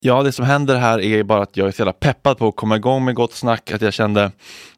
Ja, 0.00 0.22
det 0.22 0.32
som 0.32 0.44
händer 0.44 0.76
här 0.76 1.00
är 1.00 1.22
bara 1.22 1.42
att 1.42 1.56
jag 1.56 1.68
är 1.68 1.72
så 1.72 1.80
jävla 1.80 1.92
peppad 1.92 2.38
på 2.38 2.48
att 2.48 2.56
komma 2.56 2.76
igång 2.76 3.04
med 3.04 3.14
Gott 3.14 3.32
Snack. 3.32 3.70
Att 3.72 3.82
jag 3.82 3.92
kände, 3.92 4.30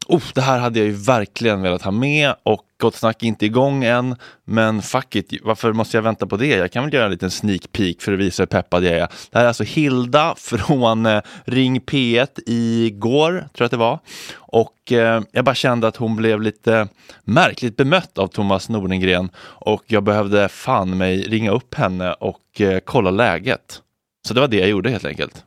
oh, 0.07 0.23
det 0.33 0.41
här 0.41 0.59
hade 0.59 0.79
jag 0.79 0.85
ju 0.85 0.93
verkligen 0.93 1.61
velat 1.61 1.81
ha 1.81 1.91
med 1.91 2.35
och 2.43 2.65
Gott 2.77 2.95
Snack 2.95 3.23
är 3.23 3.27
inte 3.27 3.45
igång 3.45 3.83
än. 3.83 4.15
Men 4.45 4.81
fuck 4.81 5.15
it, 5.15 5.33
varför 5.43 5.73
måste 5.73 5.97
jag 5.97 6.01
vänta 6.01 6.27
på 6.27 6.37
det? 6.37 6.47
Jag 6.47 6.71
kan 6.71 6.83
väl 6.83 6.93
göra 6.93 7.05
en 7.05 7.11
liten 7.11 7.31
sneak 7.31 7.71
peek 7.71 8.01
för 8.01 8.13
att 8.13 8.19
visa 8.19 8.43
hur 8.43 8.47
peppad 8.47 8.83
jag 8.83 8.93
är. 8.93 9.07
Det 9.31 9.37
här 9.37 9.43
är 9.43 9.47
alltså 9.47 9.63
Hilda 9.63 10.35
från 10.37 11.05
eh, 11.05 11.21
Ring 11.45 11.79
P1 11.79 12.27
igår, 12.45 13.31
tror 13.31 13.49
jag 13.57 13.65
att 13.65 13.71
det 13.71 13.77
var. 13.77 13.99
Och 14.35 14.91
eh, 14.91 15.21
jag 15.31 15.45
bara 15.45 15.55
kände 15.55 15.87
att 15.87 15.95
hon 15.95 16.15
blev 16.15 16.41
lite 16.41 16.87
märkligt 17.23 17.77
bemött 17.77 18.17
av 18.17 18.27
Thomas 18.27 18.69
Nordengren. 18.69 19.29
Och 19.39 19.83
jag 19.87 20.03
behövde 20.03 20.49
fan 20.49 20.97
mig 20.97 21.21
ringa 21.21 21.51
upp 21.51 21.75
henne 21.75 22.13
och 22.13 22.61
eh, 22.61 22.79
kolla 22.85 23.11
läget. 23.11 23.81
Så 24.29 24.33
det 24.33 24.41
var 24.41 24.47
det 24.47 24.57
jag 24.57 24.69
gjorde 24.69 24.89
helt 24.89 25.05
enkelt. 25.05 25.45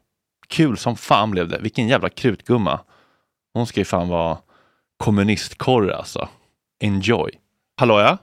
Kul 0.49 0.77
som 0.77 0.97
fan 0.97 1.31
blev 1.31 1.49
det. 1.49 1.59
Vilken 1.59 1.89
jävla 1.89 2.09
krutgumma. 2.09 2.81
Hon 3.55 3.67
ska 3.67 3.81
ju 3.81 3.85
fan 3.85 4.09
vara 4.09 4.39
kommunistkorre 4.97 5.97
alltså. 5.97 6.29
Enjoy. 6.81 7.31
Hallå 7.77 8.01
ja? 8.01 8.19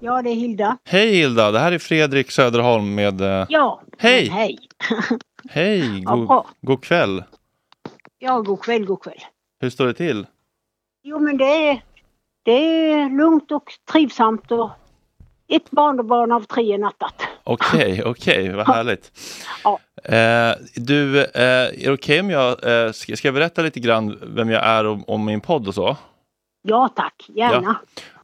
Ja, 0.00 0.22
det 0.22 0.30
är 0.30 0.34
Hilda. 0.34 0.78
Hej 0.84 1.14
Hilda, 1.16 1.50
det 1.50 1.58
här 1.58 1.72
är 1.72 1.78
Fredrik 1.78 2.30
Söderholm 2.30 2.94
med... 2.94 3.20
eh, 3.20 3.46
Ja. 3.48 3.82
Hej! 3.98 4.28
Hej. 4.28 4.58
Hej, 5.50 6.02
Ja, 6.04 6.14
god, 6.16 6.26
bra. 6.26 6.46
god 6.60 6.82
kväll. 6.84 7.24
Ja, 8.18 8.40
god 8.40 8.60
kväll, 8.62 8.84
god 8.86 9.02
kväll. 9.02 9.20
Hur 9.60 9.70
står 9.70 9.86
det 9.86 9.94
till? 9.94 10.26
Jo, 11.02 11.18
men 11.18 11.36
det 11.36 11.68
är, 11.68 11.82
det 12.42 12.52
är 12.92 13.10
lugnt 13.18 13.52
och 13.52 13.72
trivsamt 13.92 14.50
och 14.52 14.70
ett 15.48 15.70
barnbarn 15.70 16.32
av 16.32 16.40
tre 16.44 16.78
nattat. 16.78 17.14
Okej, 17.44 18.02
okej, 18.06 18.52
vad 18.52 18.66
härligt. 18.66 19.12
Ja. 19.64 19.78
Eh, 20.04 20.54
du, 20.74 21.20
eh, 21.20 21.26
är 21.34 21.84
det 21.84 21.92
okej 21.92 22.20
om 22.20 22.30
jag 22.30 22.64
eh, 22.86 22.92
ska, 22.92 23.16
ska 23.16 23.28
jag 23.28 23.34
berätta 23.34 23.62
lite 23.62 23.80
grann 23.80 24.18
vem 24.22 24.50
jag 24.50 24.64
är 24.64 24.86
och 24.86 25.08
om 25.08 25.24
min 25.24 25.40
podd 25.40 25.68
och 25.68 25.74
så? 25.74 25.96
Ja, 26.62 26.88
tack. 26.96 27.26
Gärna. 27.28 27.76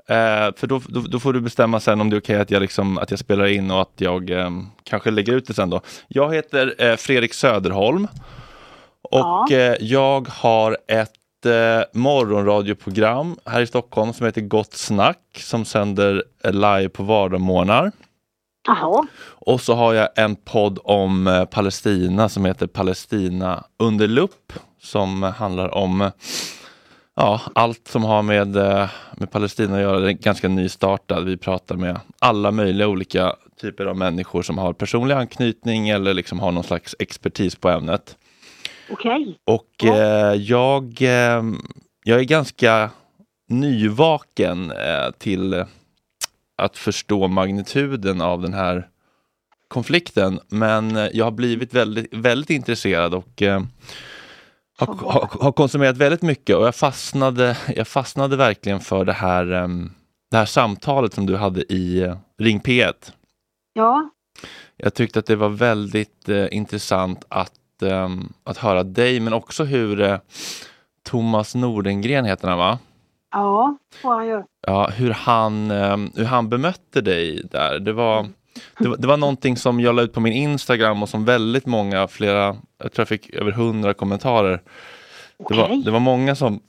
Eh, 0.07 0.55
för 0.57 0.67
då, 0.67 0.81
då, 0.89 1.01
då 1.01 1.21
får 1.21 1.33
du 1.33 1.41
bestämma 1.41 1.81
sen 1.81 2.01
om 2.01 2.11
det 2.11 2.17
är 2.17 2.21
okej 2.21 2.41
att, 2.41 2.51
jag 2.51 2.61
liksom, 2.63 2.99
att 2.99 3.11
jag 3.11 3.19
spelar 3.21 3.47
in 3.47 3.71
och 3.71 3.81
att 3.81 3.93
jag 3.97 4.31
eh, 4.31 4.51
kanske 4.85 5.11
lägger 5.11 5.33
ut 5.33 5.47
det 5.47 5.55
sen 5.55 5.71
då. 5.71 5.81
Jag 6.09 6.35
heter 6.35 6.75
eh, 6.79 6.97
Fredrik 6.97 7.35
Söderholm 7.35 8.09
och 9.03 9.19
Ja. 9.19 9.47
eh, 9.51 9.75
jag 9.81 10.29
har 10.29 10.77
ett 10.89 11.13
eh, 11.47 11.83
morgonradioprogram 11.93 13.37
här 13.45 13.61
i 13.61 13.67
Stockholm 13.67 14.13
som 14.13 14.27
heter 14.27 14.41
Gott 14.41 14.75
Snack 14.75 15.19
som 15.39 15.65
sänder 15.65 16.25
eh, 16.45 16.53
live 16.53 16.89
på 16.89 17.03
vardagsmorgnar. 17.03 17.93
Jaha. 18.67 19.07
Och 19.25 19.61
så 19.61 19.75
har 19.75 19.95
jag 19.95 20.09
en 20.17 20.37
podd 20.37 20.79
om 20.85 21.27
eh, 21.27 21.45
Palestina 21.45 22.29
som 22.29 22.45
heter 22.45 22.67
Palestina 22.67 23.65
under 23.79 24.09
lupp 24.09 24.53
som 24.81 25.23
handlar 25.23 25.75
om 25.75 26.11
ja, 27.17 27.41
allt 27.55 27.89
som 27.89 28.05
har 28.05 28.23
med, 28.23 28.57
eh, 28.57 28.89
med 29.17 29.31
Palestina 29.31 29.75
att 29.75 29.83
göra. 29.83 30.01
Den 30.01 30.09
är 30.09 30.13
ganska 30.13 30.49
nystartad. 30.49 31.25
Vi 31.25 31.37
pratar 31.37 31.77
med 31.77 32.01
alla 32.19 32.51
möjliga 32.51 32.89
olika 32.89 33.37
typer 33.61 33.87
av 33.87 33.97
människor 33.97 34.43
som 34.43 34.59
har 34.59 34.73
personlig 34.73 35.15
anknytning 35.15 35.89
eller 35.89 36.15
liksom 36.15 36.41
har 36.41 36.53
någon 36.53 36.65
slags 36.65 36.97
expertis 36.99 37.57
på 37.57 37.69
ämnet. 37.69 38.17
Okej. 38.93 39.39
Och 39.45 39.69
Ja. 39.83 39.97
eh, 39.97 40.35
jag, 40.35 41.03
eh, 41.03 41.43
jag 42.05 42.21
är 42.21 42.25
ganska 42.25 42.91
nyvaken 43.49 44.71
eh, 44.71 45.11
till 45.19 45.65
att 46.57 46.77
förstå 46.77 47.29
magnituden 47.29 48.21
av 48.21 48.43
den 48.43 48.55
här 48.55 48.89
konflikten. 49.69 50.41
Men 50.49 50.97
eh, 50.97 51.09
jag 51.13 51.25
har 51.25 51.31
blivit 51.33 51.75
väldigt, 51.75 52.15
väldigt 52.15 52.51
intresserad 52.51 53.15
och 53.15 53.43
eh, 53.43 53.63
har, 54.79 54.95
har, 54.95 55.29
har 55.41 55.53
konsumerat 55.53 55.97
väldigt 55.97 56.23
mycket 56.23 56.57
och 56.57 56.67
jag 56.67 56.75
fastnade, 56.75 57.57
jag 57.77 57.89
fastnade 57.89 58.37
verkligen 58.37 58.81
för 58.81 59.05
det 59.05 59.13
här, 59.13 59.53
eh, 59.53 59.69
det 60.31 60.37
här 60.37 60.47
samtalet 60.47 61.15
som 61.15 61.27
du 61.27 61.37
hade 61.37 61.61
i 61.73 62.15
Ring 62.39 62.61
P1. 62.61 63.13
Ja. 63.73 64.11
Jag 64.77 64.95
tyckte 64.95 65.19
att 65.19 65.27
det 65.27 65.37
var 65.37 65.49
väldigt 65.49 66.29
eh, 66.29 66.47
intressant 66.51 67.25
att, 67.29 67.53
ehm, 67.83 68.33
att 68.45 68.59
höra 68.59 68.83
dig, 68.83 69.21
men 69.21 69.33
också 69.33 69.65
hur 69.65 70.01
eh, 70.01 70.19
Thomas 71.05 71.55
Nordengren 71.55 72.25
heter 72.25 72.49
han 72.49 72.59
va? 72.59 72.79
Ja, 73.33 73.77
får 74.03 74.15
han 74.15 74.27
göra. 74.27 74.45
Ja, 74.67 74.89
hur 74.89 75.11
han, 75.11 75.71
ehm, 75.71 76.11
hur 76.17 76.25
han 76.25 76.49
bemötte 76.49 77.01
dig 77.01 77.43
där. 77.51 77.79
Det 77.79 77.93
var, 77.93 78.29
det, 78.79 78.89
var, 78.89 78.97
det 78.97 79.07
var 79.07 79.17
någonting 79.17 79.57
som 79.57 79.81
jag 79.81 79.95
la 79.95 80.03
ut 80.03 80.13
på 80.13 80.21
min 80.21 80.33
Instagram 80.33 81.03
och 81.03 81.09
som 81.09 81.25
väldigt 81.25 81.67
många, 81.67 82.09
flera, 82.09 82.57
jag 82.79 82.93
tror 82.93 83.01
jag 83.01 83.09
fick 83.09 83.31
över 83.31 83.53
hundra 83.53 83.95
kommentarer. 83.95 84.63
Det, 85.49 85.55
var, 85.57 85.85
det 85.85 85.91
var 85.91 86.01
många 86.01 86.35
som, 86.35 86.61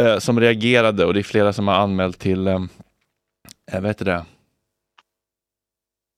eh, 0.00 0.18
som 0.18 0.40
reagerade 0.40 1.04
och 1.04 1.14
det 1.14 1.20
är 1.20 1.24
flera 1.24 1.52
som 1.52 1.68
har 1.68 1.74
anmält 1.74 2.18
till, 2.18 2.46
eh, 2.46 2.60
vad 3.72 3.86
heter 3.86 4.04
det? 4.04 4.24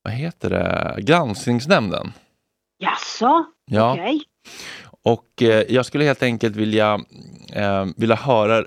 Vad 0.03 0.13
heter 0.13 0.51
det? 0.51 0.97
Granskningsnämnden. 1.03 2.13
Jaså? 2.79 3.45
Ja. 3.65 3.93
Okej. 3.93 4.23
Och 5.03 5.43
eh, 5.43 5.65
jag 5.69 5.87
skulle 5.87 6.05
helt 6.05 6.23
enkelt 6.23 6.57
vilja, 6.57 7.01
eh, 7.53 7.87
vilja 7.97 8.17
höra, 8.17 8.65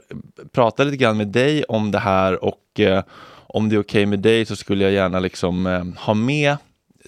prata 0.51 0.83
lite 0.83 0.97
grann 0.97 1.17
med 1.17 1.27
dig 1.27 1.63
om 1.63 1.91
det 1.91 1.99
här 1.99 2.43
och 2.43 2.79
eh, 2.79 3.03
om 3.47 3.69
det 3.69 3.75
är 3.75 3.79
okej 3.79 4.05
med 4.05 4.19
dig 4.19 4.45
så 4.45 4.55
skulle 4.55 4.83
jag 4.83 4.93
gärna 4.93 5.19
liksom 5.19 5.67
eh, 5.67 5.85
ha 6.05 6.13
med 6.13 6.57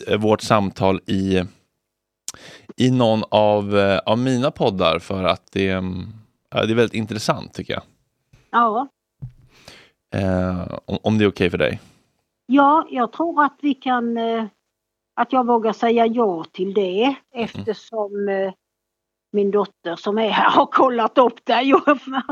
eh, 0.08 0.18
vårt 0.18 0.42
samtal 0.42 1.02
i, 1.06 1.44
i 2.78 2.92
någon 2.92 3.24
av, 3.32 3.76
av 4.06 4.18
mina 4.18 4.52
poddar 4.52 5.00
för 5.00 5.24
att 5.24 5.52
det, 5.52 5.70
det 6.52 6.58
är 6.58 6.76
väldigt 6.76 6.94
intressant 6.94 7.54
tycker 7.54 7.74
jag. 7.74 7.84
Ja. 8.52 8.88
Om, 10.86 10.98
om 11.04 11.18
det 11.18 11.24
är 11.24 11.30
okej 11.30 11.50
för 11.50 11.58
dig. 11.58 11.80
Ja, 12.46 12.88
jag 12.92 13.12
tror 13.12 13.44
att 13.44 13.58
vi 13.62 13.74
kan... 13.74 14.18
Eh, 15.18 15.22
att 15.22 15.34
jag 15.34 15.46
vågar 15.48 15.74
säga 15.74 16.06
ja 16.08 16.46
till 16.52 16.74
det 16.74 17.16
eftersom 17.36 18.30
eh, 18.30 18.54
min 19.32 19.52
dotter 19.52 19.96
som 19.96 20.18
är 20.18 20.30
här 20.30 20.50
har 20.50 20.66
kollat 20.66 21.18
upp 21.18 21.46
dig 21.46 21.74
och, 21.74 21.82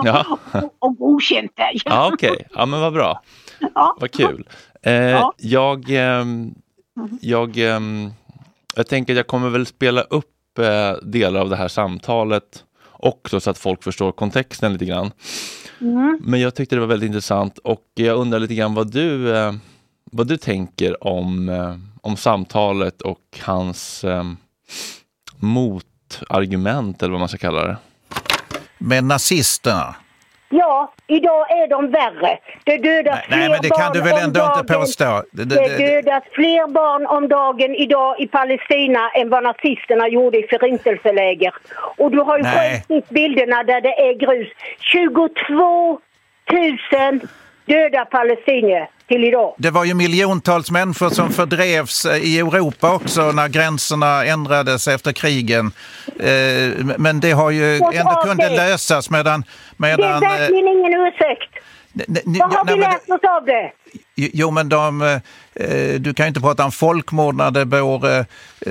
Ja. 0.04 0.38
och, 0.54 0.76
och 0.80 0.96
godkänt 0.98 1.56
dig. 1.56 1.82
Ja, 1.86 2.10
okej. 2.14 2.48
Ja, 2.56 2.66
men 2.66 2.82
vad 2.82 2.94
bra. 2.94 3.22
Ja. 3.76 3.98
Vad 4.00 4.12
kul. 4.12 4.48
Eh, 4.82 4.94
Ja. 4.94 5.34
Jag, 5.38 5.86
ehm, 5.90 6.54
jag, 7.22 7.58
ehm, 7.58 8.10
jag 8.76 8.88
tänker 8.88 9.14
att 9.14 9.18
jag 9.18 9.28
kommer 9.28 9.50
väl 9.50 9.66
spela 9.66 10.02
upp 10.02 10.60
eh, 10.60 10.92
delar 11.04 11.42
av 11.42 11.50
det 11.50 11.56
här 11.56 11.68
samtalet 11.68 12.64
också 12.92 13.40
så 13.40 13.50
att 13.50 13.58
folk 13.58 13.84
förstår 13.84 14.12
kontexten 14.12 14.74
lite 14.74 14.86
grann. 14.86 15.12
Mm. 15.82 16.20
Men 16.22 16.40
jag 16.40 16.56
tyckte 16.56 16.76
det 16.76 16.80
var 16.80 16.88
väldigt 16.88 17.08
intressant 17.08 17.58
och 17.58 17.84
jag 17.94 18.18
undrar 18.18 18.40
lite 18.40 18.56
grann 18.56 18.74
vad 18.74 18.92
du, 18.92 19.36
eh, 19.36 19.54
vad 20.12 20.28
du 20.28 20.38
tänker 20.38 21.04
om, 21.08 21.50
eh, 21.50 21.76
om 22.04 22.18
samtalet 22.18 23.02
och 23.02 23.20
hans 23.46 24.04
eh, 24.04 24.24
motargument 25.40 27.02
eller 27.02 27.12
vad 27.12 27.20
man 27.20 27.30
ska 27.30 27.38
kalla 27.38 27.66
det. 27.68 27.78
med 28.78 29.04
nazisterna. 29.04 29.96
Ja, 30.50 30.94
idag 31.08 31.52
är 31.52 31.68
de 31.68 31.92
värre. 31.92 32.38
Det 32.64 32.78
dödas 32.78 33.16
Nej, 33.16 33.26
fler 33.28 33.38
nej 33.38 33.50
men 33.50 33.60
det 33.62 33.70
kan 33.70 33.80
barn 33.80 33.94
du 33.94 34.02
väl 34.02 34.14
om 34.14 34.20
ändå 34.20 34.40
inte 34.40 34.74
dagen. 34.74 34.82
påstå? 34.82 35.24
Det, 35.32 35.44
det, 35.46 35.56
Det 35.56 35.78
dödas 35.78 36.24
fler 36.32 36.68
barn 36.68 37.06
om 37.06 37.28
dagen 37.28 37.76
idag 37.76 38.20
i 38.20 38.28
Palestina 38.28 39.10
än 39.10 39.30
vad 39.30 39.44
nazisterna 39.44 40.08
gjorde 40.08 40.38
i 40.38 40.48
förintelseläger. 40.50 41.54
Och 41.98 42.12
du 42.12 42.20
har 42.20 42.38
ju 42.38 42.44
själv 42.44 42.82
sett 42.88 43.10
bilderna 43.10 43.64
där 43.64 43.82
det 43.82 43.94
är 44.08 44.14
grus. 44.14 44.48
22 44.80 46.00
000 46.52 47.20
döda 47.66 48.06
palestinier 48.06 48.90
till 49.08 49.24
idag. 49.24 49.54
det 49.58 49.70
var 49.72 49.86
ju 49.86 49.94
miljontals 49.94 50.72
människor 50.72 51.10
som 51.10 51.30
fördrevs 51.30 52.06
eh, 52.06 52.18
i 52.18 52.40
Europa 52.40 52.96
också 52.96 53.32
när 53.32 53.48
gränserna 53.48 54.26
ändrades 54.26 54.88
efter 54.88 55.12
krigen. 55.12 55.72
Eh, 56.20 56.86
Men 56.98 57.20
det 57.20 57.32
har 57.32 57.52
ju 57.52 57.76
ändå 57.76 58.22
kunde 58.24 58.50
lösas 58.50 59.10
medan... 59.10 59.44
Det 59.78 59.88
är 59.88 59.98
medan 59.98 60.24
eh, 60.24 60.30
verkligen 60.30 60.68
ingen 60.68 60.94
ursäkt. 60.94 61.54
Vad 62.26 62.54
har 62.54 62.66
vi 62.66 62.82
lärt 62.82 63.10
oss 63.10 63.30
av 63.38 63.46
det? 63.46 63.72
Jo, 64.16 64.52
men 64.52 64.70
de, 64.70 65.20
du 66.00 66.14
kan 66.14 66.26
ju 66.26 66.28
inte 66.28 66.40
prata 66.42 66.66
om 66.66 66.72
folkmord 66.72 67.36
när 67.36 67.52
det 67.52 67.66
bor 67.66 68.26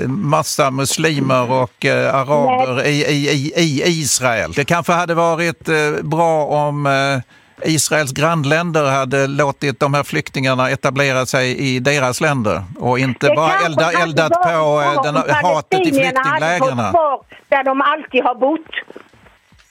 massa 0.07 0.71
muslimer 0.71 1.51
och 1.51 1.85
araber 1.85 2.85
i, 2.85 3.05
i, 3.05 3.29
i, 3.31 3.53
i 3.55 3.83
Israel. 3.87 4.51
Det 4.51 4.65
kanske 4.65 4.91
hade 4.91 5.13
varit 5.13 5.69
bra 6.01 6.45
om 6.45 6.87
Israels 7.61 8.11
grannländer 8.11 8.85
hade 8.91 9.27
låtit 9.27 9.79
de 9.79 9.93
här 9.93 10.03
flyktingarna 10.03 10.69
etablera 10.69 11.25
sig 11.25 11.57
i 11.57 11.79
deras 11.79 12.21
länder 12.21 12.63
och 12.79 12.99
inte 12.99 13.27
Det 13.27 13.35
bara 13.35 13.53
elda, 13.65 13.91
eldat 13.91 14.31
på 14.31 14.81
eh, 14.81 15.03
den, 15.03 15.15
hatet 15.15 15.81
i 15.81 15.91
flyktinglägren. 15.91 16.77
där 17.49 17.63
de 17.63 17.81
alltid 17.81 18.23
har 18.23 18.35
bott. 18.35 18.59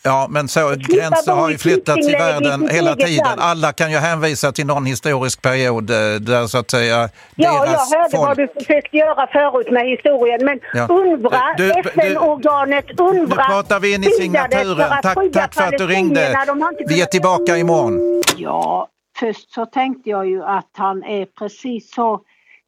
Ja, 0.04 0.26
men 0.30 0.48
så 0.48 0.74
gränser 0.78 1.32
har 1.32 1.50
ju 1.50 1.58
flyttat 1.58 1.98
i 1.98 2.12
världen 2.12 2.68
hela 2.68 2.96
tiden. 2.96 3.24
land. 3.26 3.40
Alla 3.40 3.72
kan 3.72 3.90
ju 3.90 3.96
hänvisa 3.96 4.52
till 4.52 4.66
någon 4.66 4.86
historisk 4.86 5.42
period 5.42 5.90
eh, 5.90 5.96
där 6.20 6.46
så 6.46 6.58
att 6.58 6.70
säga 6.70 7.08
Ja, 7.34 7.52
deras 7.64 7.90
jag 7.92 7.98
hörde 7.98 8.10
folk... 8.10 8.26
vad 8.28 8.36
du 8.36 8.48
försökte 8.48 8.96
göra 8.96 9.26
förut 9.26 9.70
med 9.70 9.86
historien. 9.86 10.44
Men 10.44 10.60
Ja. 10.74 10.86
UNRWA, 10.90 11.54
du- 11.56 11.70
FN-organet 11.70 13.00
UNRWA 13.00 13.12
Nu 13.12 13.26
pratar 13.52 13.80
vi 13.80 13.94
in 13.94 14.04
i 14.04 14.10
signaturen. 14.10 14.90
Tack, 15.02 15.18
tack 15.32 15.54
för 15.54 15.62
att 15.62 15.78
du 15.78 15.86
ringde. 15.86 16.44
De 16.46 16.62
har 16.62 16.70
inte 16.70 16.84
Vi 16.94 17.02
är 17.02 17.06
tillbaka 17.06 17.56
imorgon. 17.56 18.22
Ja, 18.36 18.88
först 19.20 19.52
så 19.54 19.66
tänkte 19.66 20.10
jag 20.10 20.28
ju 20.28 20.42
att 20.44 20.68
han 20.76 21.02
är 21.04 21.26
precis 21.38 21.94
så 21.94 22.20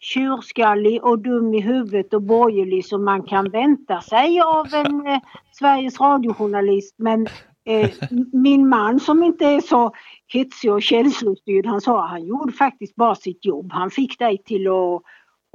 tjurskallig 0.05 1.05
och 1.05 1.19
dum 1.19 1.55
i 1.55 1.61
huvudet 1.61 2.15
och 2.15 2.23
borgerlig 2.23 2.87
som 2.87 3.05
man 3.05 3.23
kan 3.23 3.51
vänta 3.51 4.01
sig 4.01 4.41
av 4.41 4.67
en 4.75 5.07
eh, 5.07 5.19
Sveriges 5.53 6.01
radiojournalist. 6.01 6.95
Men 6.99 7.27
eh, 7.67 7.91
min 8.33 8.69
man 8.69 9.01
som 9.01 9.23
inte 9.23 9.45
är 9.47 9.61
så 9.61 9.93
hetsig 10.27 10.73
och 10.73 10.83
känslostyrd, 10.83 11.67
han 11.67 11.81
sa 11.81 12.05
att 12.05 12.11
han 12.11 12.27
gjorde 12.27 12.53
faktiskt 12.53 12.95
bara 12.95 13.15
sitt 13.15 13.45
jobb. 13.45 13.73
Han 13.73 13.91
fick 13.91 14.19
dig 14.19 14.43
till 14.45 14.67
att, 14.69 15.03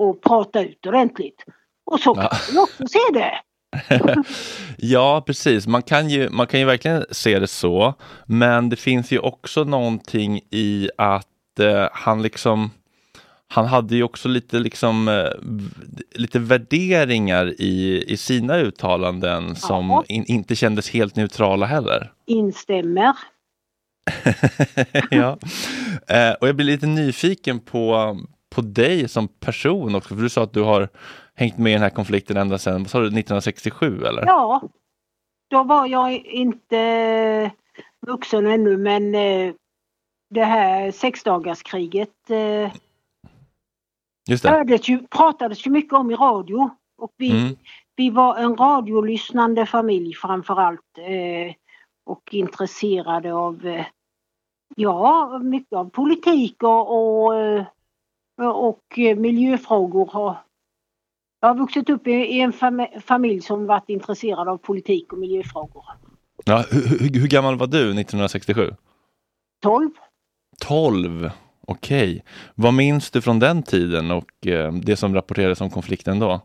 att 0.08 0.22
prata 0.22 0.62
ut 0.64 0.86
ordentligt. 0.86 1.44
Och 1.86 2.00
så 2.00 2.14
kan 2.14 2.24
Ja. 2.24 2.38
man 2.54 2.64
också 2.64 2.84
se 2.88 3.00
det. 3.14 3.32
Ja, 4.78 5.24
precis. 5.26 5.68
Man 5.68 5.82
kan, 5.82 6.10
ju, 6.10 6.30
man 6.30 6.48
kan 6.48 6.60
ju 6.60 6.66
verkligen 6.66 7.06
se 7.12 7.40
det 7.40 7.48
så. 7.48 7.94
Men 8.26 8.70
det 8.70 8.76
finns 8.76 9.12
ju 9.12 9.20
också 9.20 9.64
någonting 9.64 10.42
i 10.52 10.90
att 10.98 11.60
eh, 11.60 11.88
han 11.92 12.22
liksom 12.22 12.70
han 13.52 13.66
hade 13.66 13.96
ju 13.96 14.04
också 14.04 14.28
lite, 14.30 14.60
liksom, 14.60 15.08
eh, 15.08 15.30
lite 16.16 16.40
värderingar 16.40 17.62
i, 17.62 18.04
i 18.08 18.18
sina 18.18 18.58
uttalanden 18.58 19.56
som 19.56 19.90
Ja. 19.90 20.04
in, 20.08 20.26
inte 20.28 20.56
kändes 20.56 20.90
helt 20.90 21.16
neutrala 21.16 21.66
heller. 21.66 22.12
Instämmer. 22.26 23.14
ja. 25.10 25.38
eh, 26.08 26.32
och 26.42 26.48
jag 26.48 26.56
blir 26.56 26.66
lite 26.66 26.88
nyfiken 26.88 27.60
på, 27.60 28.18
på 28.50 28.62
dig 28.62 29.08
som 29.08 29.28
person 29.28 29.96
också, 29.96 30.16
för 30.16 30.24
du 30.24 30.30
sa 30.30 30.44
att 30.44 30.54
du 30.54 30.62
har 30.62 30.90
hängt 31.36 31.58
med 31.58 31.70
i 31.72 31.74
den 31.74 31.82
här 31.84 31.90
konflikten 31.90 32.38
ända 32.38 32.58
sedan, 32.58 32.86
sa 32.86 33.00
du, 33.00 33.06
1967 33.06 34.04
eller? 34.06 34.24
Ja, 34.26 34.62
då 35.52 35.64
var 35.64 35.88
jag 35.88 36.12
inte 36.16 37.52
vuxen 38.08 38.48
ännu 38.48 38.78
men 38.78 39.16
eh, 39.16 39.54
det 40.30 40.44
här 40.44 40.92
sexdagarskriget 40.92 42.30
eh, 42.30 42.72
Just 44.30 44.44
det. 44.44 44.50
hördes 44.50 44.90
ju, 44.90 45.08
pratades 45.08 45.68
ju 45.68 45.72
mycket 45.72 45.94
om 45.94 46.12
i 46.12 46.16
radio. 46.16 46.70
Och 46.98 47.12
vi, 47.18 47.32
Mm. 47.32 47.56
vi 47.96 48.10
var 48.10 48.38
en 48.38 48.56
radiolyssnande 48.58 49.66
familj 49.66 50.14
framförallt 50.14 50.98
eh, 50.98 51.54
och 52.06 52.34
intresserade 52.34 53.34
av 53.34 53.66
eh, 53.66 53.86
ja, 54.76 55.40
mycket 55.44 55.74
av 55.78 55.90
politik 55.90 56.64
och, 56.64 57.24
och, 57.26 57.36
eh, 57.36 57.66
och 58.54 59.00
eh, 59.00 59.18
miljöfrågor. 59.18 60.06
Har, 60.06 60.36
jag 61.40 61.48
har 61.48 61.56
vuxit 61.56 61.90
upp 61.90 62.08
i, 62.08 62.40
en 62.42 62.52
fam- 62.54 63.00
familj 63.02 63.42
som 63.42 63.66
varit 63.66 63.90
intresserad 63.90 64.48
av 64.48 64.58
politik 64.58 65.14
och 65.14 65.20
miljöfrågor. 65.20 65.84
Ja, 66.46 66.66
hur, 66.72 66.82
hur, 67.00 67.20
hur 67.20 67.28
gammal 67.28 67.56
var 67.58 67.68
du 67.68 67.78
1967? 67.80 68.76
12. 69.62 69.90
12, 70.68 71.30
okej. 71.72 72.24
Vad 72.56 72.74
minns 72.74 73.12
du 73.12 73.22
från 73.22 73.40
den 73.40 73.64
tiden 73.64 74.12
och 74.12 74.48
eh, 74.48 74.74
det 74.74 74.96
som 74.98 75.16
rapporterades 75.16 75.62
om 75.62 75.70
konflikten 75.70 76.20
då? 76.20 76.42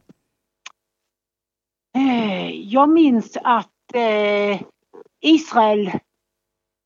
Eh, 1.96 2.50
Jag 2.50 2.88
minns 2.88 3.36
att 3.44 3.94
eh, 3.94 4.60
Israel 5.20 5.90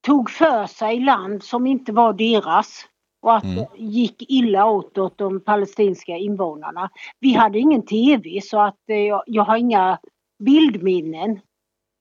tog 0.07 0.31
för 0.31 0.67
sig 0.67 1.01
land 1.01 1.43
som 1.43 1.67
inte 1.67 1.93
var 1.93 2.13
deras 2.13 2.85
och 3.23 3.37
att 3.37 3.45
Mm. 3.45 3.57
det 3.57 3.69
gick 3.77 4.25
illa 4.31 4.67
åt, 4.67 4.99
åt 4.99 5.19
de 5.19 5.41
palestinska 5.41 6.17
invånarna. 6.17 6.91
Vi 7.21 7.33
hade 7.33 7.59
ingen 7.59 7.87
tv 7.87 8.41
så 8.41 8.61
att 8.61 8.79
jag, 8.87 9.23
jag 9.27 9.43
har 9.45 9.57
inga 9.57 9.99
bildminnen. 10.39 11.41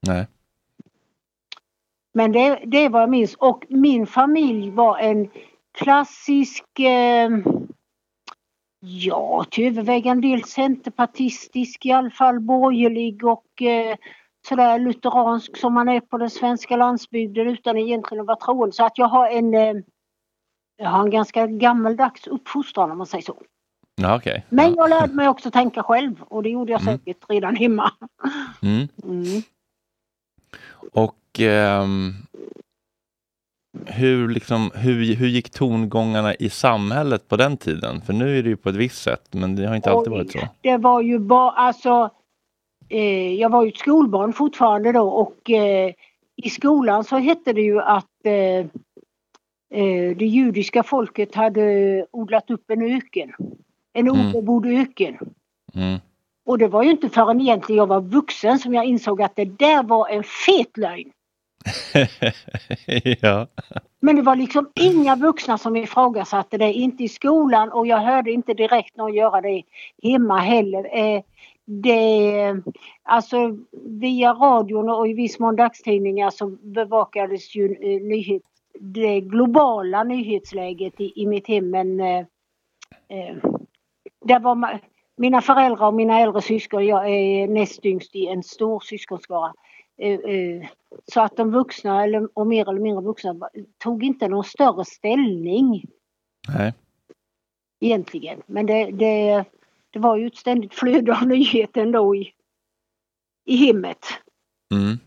Nej. 0.08 0.28
Men 2.14 2.32
det, 2.32 2.60
det 2.66 2.78
är 2.78 2.90
vad 2.90 3.02
jag 3.02 3.10
minns. 3.10 3.34
Och 3.36 3.66
min 3.70 4.08
familj 4.08 4.70
var 4.72 4.98
en 4.98 5.30
klassisk, 5.78 6.80
eh, 6.80 7.30
ja 8.80 9.46
till 9.52 9.68
övervägande 9.68 10.28
del 10.28 10.44
centerpartistisk, 10.44 11.86
i 11.86 11.92
alla 11.92 12.10
fall 12.10 12.40
borgerlig 12.40 13.26
och 13.26 13.62
eh, 13.62 13.98
sådär 14.48 14.80
lutheransk 14.80 15.58
som 15.58 15.74
man 15.74 15.90
är 15.90 16.00
på 16.00 16.18
den 16.18 16.30
svenska 16.30 16.76
landsbygden 16.76 17.48
utan 17.48 17.78
egentligen 17.78 18.22
att 18.22 18.28
vara 18.28 18.38
troende. 18.38 18.76
Så 18.76 18.86
att 18.86 18.98
jag 18.98 19.08
har 19.08 19.30
en, 19.30 19.54
eh, 19.54 19.74
jag 20.78 20.90
har 20.90 21.04
en 21.04 21.10
ganska 21.10 21.48
gammaldags 21.48 22.28
uppfostran 22.28 22.92
om 22.92 22.98
man 22.98 23.08
säger 23.08 23.24
så. 23.24 23.42
Ja, 23.96 24.16
okej. 24.16 24.46
Men 24.50 24.70
ja. 24.70 24.76
jag 24.78 24.90
lärde 24.90 25.14
mig 25.14 25.30
också 25.30 25.52
tänka 25.52 25.84
själv 25.84 26.24
och 26.24 26.44
det 26.44 26.50
gjorde 26.50 26.72
jag 26.72 26.82
Mm. 26.82 26.98
säkert 26.98 27.30
redan 27.30 27.56
hemma. 27.56 27.92
Mm. 28.62 28.88
Mm. 29.04 29.42
Och 30.92 31.40
ehm, 31.40 32.14
hur, 33.86 34.30
liksom, 34.30 34.72
hur, 34.76 35.16
hur 35.16 35.28
gick 35.28 35.50
tongångarna 35.50 36.36
i 36.36 36.50
samhället 36.50 37.28
på 37.28 37.38
den 37.38 37.58
tiden? 37.58 38.02
För 38.02 38.14
nu 38.14 38.40
är 38.40 38.44
det 38.44 38.50
ju 38.50 38.58
på 38.58 38.70
ett 38.70 38.76
visst 38.76 39.02
sätt, 39.04 39.28
men 39.32 39.56
det 39.56 39.68
har 39.68 39.76
inte 39.76 39.92
alltid 39.92 40.12
varit 40.14 40.32
så. 40.32 40.40
Det 40.62 40.78
var 40.78 41.02
ju 41.02 41.20
bara, 41.20 41.52
alltså, 41.52 42.10
eh, 42.90 43.34
jag 43.34 43.50
var 43.50 43.64
ju 43.64 43.70
ett 43.70 43.78
skolbarn 43.78 44.34
fortfarande 44.34 44.92
då 44.92 45.10
och 45.10 45.50
eh, 45.50 45.94
i 46.36 46.50
skolan 46.50 47.04
så 47.04 47.18
hette 47.18 47.54
det 47.54 47.62
ju 47.62 47.82
att 47.82 48.26
eh, 48.26 48.66
eh, 49.80 50.18
det 50.18 50.26
judiska 50.26 50.84
folket 50.84 51.36
hade 51.36 52.06
odlat 52.12 52.50
upp 52.50 52.72
en 52.72 52.82
öken. 52.82 53.32
En 53.94 54.08
Mm. 54.10 54.28
obebodd 54.36 54.66
öken. 54.66 55.18
Mm. 55.74 56.00
Och 56.46 56.58
det 56.58 56.68
var 56.68 56.84
ju 56.84 56.92
inte 56.92 57.10
förrän 57.10 57.42
egentligen 57.42 57.78
jag 57.78 57.88
var 57.88 58.02
vuxen 58.02 58.60
som 58.60 58.74
jag 58.74 58.86
insåg 58.86 59.22
att 59.22 59.36
det 59.36 59.46
där 59.46 59.84
var 59.84 60.10
en 60.10 60.24
fet 60.24 60.78
lögn. 60.78 61.12
ja. 63.22 63.48
Men 64.00 64.16
det 64.16 64.22
var 64.22 64.36
liksom 64.36 64.70
inga 64.76 65.16
vuxna 65.16 65.58
som 65.58 65.76
ifrågasatte 65.76 66.58
det, 66.58 66.74
inte 66.74 67.04
i 67.04 67.10
skolan 67.10 67.72
och 67.72 67.88
jag 67.88 67.98
hörde 67.98 68.32
inte 68.32 68.54
direkt 68.54 68.98
någon 68.98 69.14
göra 69.14 69.42
det 69.42 69.64
hemma 70.04 70.38
heller. 70.38 70.98
Eh, 70.98 71.22
det, 71.66 72.56
alltså 73.04 73.58
via 73.86 74.34
radion 74.34 74.90
och 74.90 75.08
i 75.08 75.14
viss 75.14 75.40
mån 75.40 75.56
dagstidningar 75.56 76.30
så 76.30 76.48
bevakades 76.48 77.56
ju 77.56 77.66
eh, 77.66 78.02
nyhet, 78.02 78.42
det 78.80 79.22
globala 79.22 80.04
nyhetsläget 80.04 81.02
i, 81.02 81.22
i 81.22 81.26
mitt 81.26 81.48
hem 81.48 81.70
men 81.70 82.00
eh, 82.00 82.26
eh 83.10 83.36
var 84.42 84.80
mina 85.18 85.42
föräldrar 85.42 85.88
och 85.88 85.94
mina 85.94 86.20
äldre 86.20 86.42
syskon, 86.42 86.86
jag 86.86 87.10
är 87.10 87.48
näst 87.48 87.86
yngst 87.86 88.16
i 88.16 88.28
en 88.28 88.44
stor 88.44 88.80
syskonskara. 88.80 89.54
Eh, 89.98 90.20
eh, 90.20 90.68
så 91.14 91.22
att 91.22 91.38
de 91.38 91.52
vuxna, 91.52 92.04
eller, 92.04 92.30
och 92.34 92.48
mer 92.48 92.70
eller 92.70 92.82
mindre 92.82 93.04
vuxna, 93.04 93.36
tog 93.78 94.04
inte 94.04 94.28
någon 94.28 94.44
större 94.44 94.86
ställning 94.86 95.86
Nej. 96.48 96.74
egentligen. 97.80 98.42
Men 98.46 98.66
det, 98.66 98.92
det, 98.92 99.46
det 99.90 100.00
var 100.00 100.18
ju 100.18 100.28
ett 100.28 100.36
ständigt 100.36 100.74
flöde 100.74 101.18
av 101.18 101.28
nyheter 101.28 101.82
ändå 101.82 102.16
i, 102.16 102.34
i 103.46 103.56
hemmet. 103.56 104.06
Mm. 104.74 104.98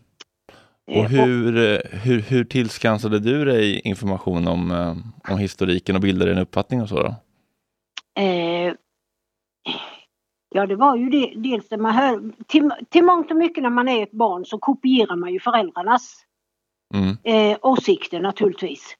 Eh, 0.91 0.99
Och 1.03 1.09
hur, 1.09 1.81
hur, 1.97 2.21
hur 2.21 2.43
tillskansade 2.43 3.19
du 3.19 3.45
dig 3.45 3.79
information 3.79 4.47
om, 4.47 4.71
om 5.29 5.37
historiken 5.37 5.95
och 5.95 6.01
bildade 6.01 6.31
en 6.31 6.37
uppfattning 6.37 6.81
och 6.81 6.89
så? 6.89 7.03
Då? 7.03 7.15
Eh, 8.21 8.73
ja, 10.55 10.65
det 10.65 10.75
var 10.75 10.95
ju 10.95 11.09
det, 11.09 11.33
dels 11.35 11.69
det 11.69 11.77
man 11.77 11.93
hör. 11.93 12.31
Till, 12.47 12.71
till 12.89 13.03
mångt 13.03 13.31
och 13.31 13.37
mycket 13.37 13.63
när 13.63 13.69
man 13.69 13.87
är 13.87 14.03
ett 14.03 14.11
barn 14.11 14.45
så 14.45 14.57
kopierar 14.57 15.15
man 15.15 15.33
ju 15.33 15.39
föräldrarnas 15.39 16.25
Mm. 16.93 17.17
eh, 17.23 17.57
åsikter 17.61 18.19
naturligtvis. 18.19 18.95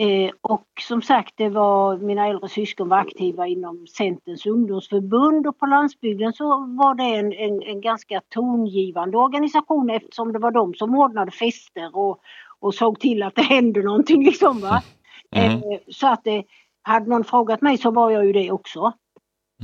Eh, 0.00 0.30
och 0.40 0.66
som 0.80 1.02
sagt, 1.02 1.34
det 1.36 1.48
var 1.48 1.96
mina 1.96 2.26
äldre 2.26 2.48
syskon 2.48 2.88
var 2.88 2.98
aktiva 2.98 3.46
inom 3.46 3.86
Centerns 3.86 4.46
ungdomsförbund 4.46 5.46
och 5.46 5.58
på 5.58 5.66
landsbygden 5.66 6.32
så 6.32 6.44
var 6.66 6.94
det 6.94 7.02
en, 7.02 7.32
en, 7.32 7.62
en 7.62 7.80
ganska 7.80 8.20
tongivande 8.28 9.16
organisation 9.18 9.90
eftersom 9.90 10.32
det 10.32 10.38
var 10.38 10.50
de 10.50 10.74
som 10.74 10.94
ordnade 10.94 11.30
fester 11.30 11.96
och, 11.96 12.20
och 12.58 12.74
såg 12.74 13.00
till 13.00 13.22
att 13.22 13.34
det 13.34 13.42
hände 13.42 13.82
någonting 13.82 14.24
liksom 14.24 14.60
va. 14.60 14.82
Mm. 15.30 15.52
Eh, 15.72 15.78
så 15.88 16.06
att 16.08 16.24
det, 16.24 16.44
hade 16.82 17.10
någon 17.10 17.24
frågat 17.24 17.60
mig 17.62 17.78
så 17.78 17.90
var 17.90 18.10
jag 18.10 18.26
ju 18.26 18.32
det 18.32 18.50
också. 18.50 18.92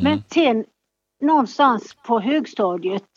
Men 0.03 0.13
Mm. 0.13 0.23
sen 0.35 0.65
någonstans 1.25 1.97
på 2.07 2.21
högstadiet, 2.21 3.09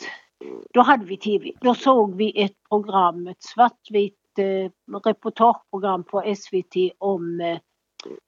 då 0.74 0.82
hade 0.82 1.06
vi 1.06 1.18
tv. 1.18 1.52
Då 1.62 1.74
såg 1.74 2.16
vi 2.16 2.44
ett 2.44 2.64
program, 2.70 3.28
ett 3.28 3.44
svartvitt 3.44 4.40
eh, 4.40 4.72
reportageprogram 5.06 6.04
på 6.04 6.36
SVT 6.36 6.76
om 6.98 7.42
eh, 7.42 7.58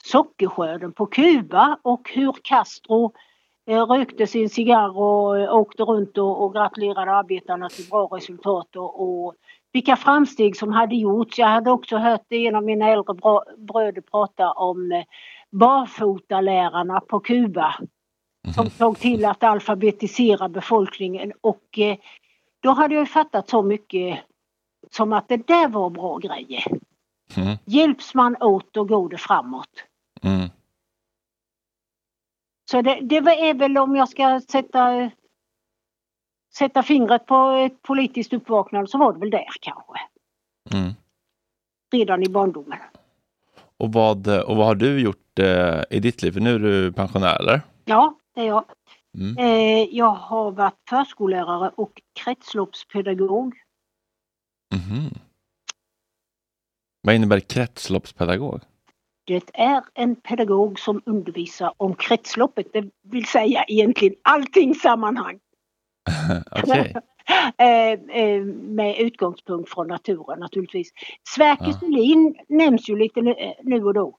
sockerskörden 0.03 0.91
på 0.91 1.05
Kuba 1.05 1.79
och 1.81 2.09
hur 2.13 2.35
Castro 2.43 3.13
eh, 3.67 3.85
rökte 3.85 4.27
sin 4.27 4.49
cigarr 4.49 4.97
och 4.97 5.39
eh, 5.39 5.55
åkte 5.55 5.83
runt 5.83 6.17
och, 6.17 6.43
och 6.43 6.53
gratulerade 6.53 7.11
arbetarna 7.11 7.69
till 7.69 7.89
bra 7.89 8.05
resultat 8.11 8.75
och, 8.75 9.01
och 9.01 9.35
vilka 9.71 9.95
framsteg 9.95 10.57
som 10.57 10.71
hade 10.71 10.95
gjorts. 10.95 11.39
Jag 11.39 11.47
hade 11.47 11.71
också 11.71 11.97
hört 11.97 12.25
en 12.29 12.55
av 12.55 12.63
mina 12.63 12.89
äldre 12.89 13.15
bröder 13.57 14.01
prata 14.01 14.51
om 14.51 14.91
eh, 14.91 15.03
barfotalärarna 15.51 16.99
på 16.99 17.19
Kuba 17.19 17.75
som 18.55 18.69
såg 18.69 18.99
till 18.99 19.25
att 19.25 19.43
alfabetisera 19.43 20.49
befolkningen 20.49 21.33
och 21.41 21.79
eh, 21.79 21.97
då 22.59 22.71
hade 22.71 22.95
jag 22.95 23.09
fattat 23.09 23.49
så 23.49 23.61
mycket 23.61 24.19
som 24.91 25.13
att 25.13 25.27
det 25.27 25.47
där 25.47 25.67
var 25.67 25.89
bra 25.89 26.17
grejer. 26.17 26.63
Mm. 27.35 27.57
Hjälps 27.65 28.13
man 28.13 28.35
åt 28.41 28.73
då 28.73 28.83
går 28.83 29.09
det 29.09 29.17
framåt. 29.17 29.83
Mm. 30.21 30.49
Så 32.71 32.81
det, 32.81 32.99
det 33.01 33.21
var- 33.21 33.31
är 33.31 33.53
väl 33.53 33.77
om 33.77 33.95
jag 33.95 34.09
ska 34.09 34.41
sätta, 34.51 35.11
sätta 36.57 36.83
fingret 36.83 37.25
på 37.25 37.49
ett 37.49 37.81
politiskt 37.81 38.33
uppvaknande 38.33 38.87
så 38.87 38.97
var 38.97 39.13
det 39.13 39.19
väl 39.19 39.29
där 39.29 39.45
kanske. 39.61 39.93
Mm. 40.73 40.93
Redan 41.91 42.23
i 42.23 42.29
barndomen. 42.29 42.79
Och, 43.77 43.93
vad, 43.93 44.27
och 44.27 44.57
vad 44.57 44.65
har 44.65 44.75
du 44.75 44.99
gjort 44.99 45.39
eh, 45.39 45.81
i 45.89 45.99
ditt 45.99 46.21
liv? 46.21 46.31
För 46.31 46.39
nu 46.39 46.55
är 46.55 46.59
du 46.59 46.91
pensionär, 46.93 47.39
eller? 47.39 47.61
Ja, 47.85 48.15
är 48.39 48.47
jag. 48.47 48.65
Mm. 49.17 49.37
Eh, 49.37 49.87
jag 49.91 50.11
har 50.11 50.51
varit 50.51 50.79
förskollärare 50.89 51.71
och 51.75 52.01
kretsloppspedagog. 52.23 53.55
Mhm. 54.75 55.09
Vad 57.01 57.15
innebär 57.15 57.39
kretsloppspedagog? 57.39 58.61
Det 59.25 59.49
är 59.53 59.83
en 59.93 60.15
pedagog 60.15 60.79
som 60.79 61.01
undervisar 61.05 61.73
om 61.77 61.95
kretsloppet, 61.95 62.73
det 62.73 62.89
vill 63.03 63.25
säga 63.25 63.63
egentligen 63.67 64.15
allting 64.21 64.75
sammanhang. 64.75 65.39
Okej. 66.51 66.95
Eh, 67.57 67.91
eh, 67.91 68.43
med 68.43 68.99
utgångspunkt 68.99 69.69
från 69.69 69.87
naturen 69.87 70.39
naturligtvis. 70.39 70.89
Sverker 71.27 71.71
Thulin 71.71 72.35
nämns 72.47 72.89
ju 72.89 72.95
lite 72.97 73.21
nu, 73.21 73.31
eh, 73.31 73.53
nu 73.63 73.83
och 73.83 73.93
då. 73.93 74.17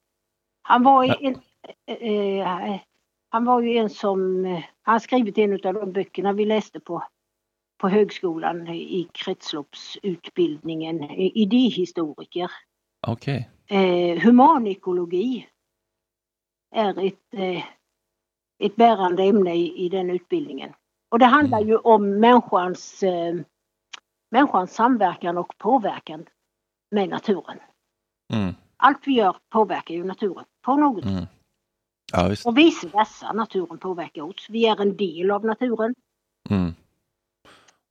Han 0.63 0.83
var, 0.83 1.17
en, 1.21 1.37
han 3.31 3.45
var 3.45 3.61
ju 3.61 3.77
en 3.77 3.91
som, 3.91 4.45
eh, 4.45 4.65
han 4.83 4.93
har 4.93 4.99
skrivit 4.99 5.39
en 5.39 5.53
av 5.53 5.75
de 5.75 5.93
böckerna 5.93 6.33
vi 6.33 6.45
läste 6.45 6.81
på, 6.81 7.03
på 7.81 7.89
högskolan 7.89 8.69
i 8.69 9.09
kretsloppsutbildningen, 9.13 11.11
idéhistoriker. 11.15 12.51
Okej. 13.07 13.51
Eh, 13.67 14.23
humanekologi 14.23 15.49
är 16.75 17.07
ett, 17.07 17.35
eh, 17.35 17.65
ett 18.59 18.77
bärande 18.77 19.23
ämne 19.23 19.55
i, 19.55 19.85
i 19.85 19.89
den 19.89 20.11
utbildningen. 20.11 20.73
Och 21.09 21.19
det 21.19 21.27
handlar 21.27 21.61
ju 21.61 21.77
om 21.77 22.21
människans, 22.21 23.03
eh, 23.03 23.35
människans 24.31 24.75
samverkan 24.75 25.39
och 25.39 25.55
påverkan 25.59 26.27
med 26.91 27.09
naturen. 27.09 27.59
Mm. 28.33 28.55
Allt 28.77 29.07
vi 29.07 29.13
gör 29.13 29.37
påverkar 29.49 29.95
ju 29.95 30.05
naturen 30.05 30.45
på 30.63 30.77
något 30.77 31.05
sätt. 31.05 31.29
Ja, 32.13 32.29
visst. 32.29 32.47
Och 32.47 32.59
vice 32.59 32.87
versa, 32.87 33.33
naturen 33.33 33.79
påverkar 33.79 34.23
oss. 34.23 34.47
Vi 34.49 34.67
är 34.67 34.81
en 34.81 34.97
del 34.97 35.31
av 35.31 35.45
naturen. 35.45 35.95
Mm. 36.51 36.75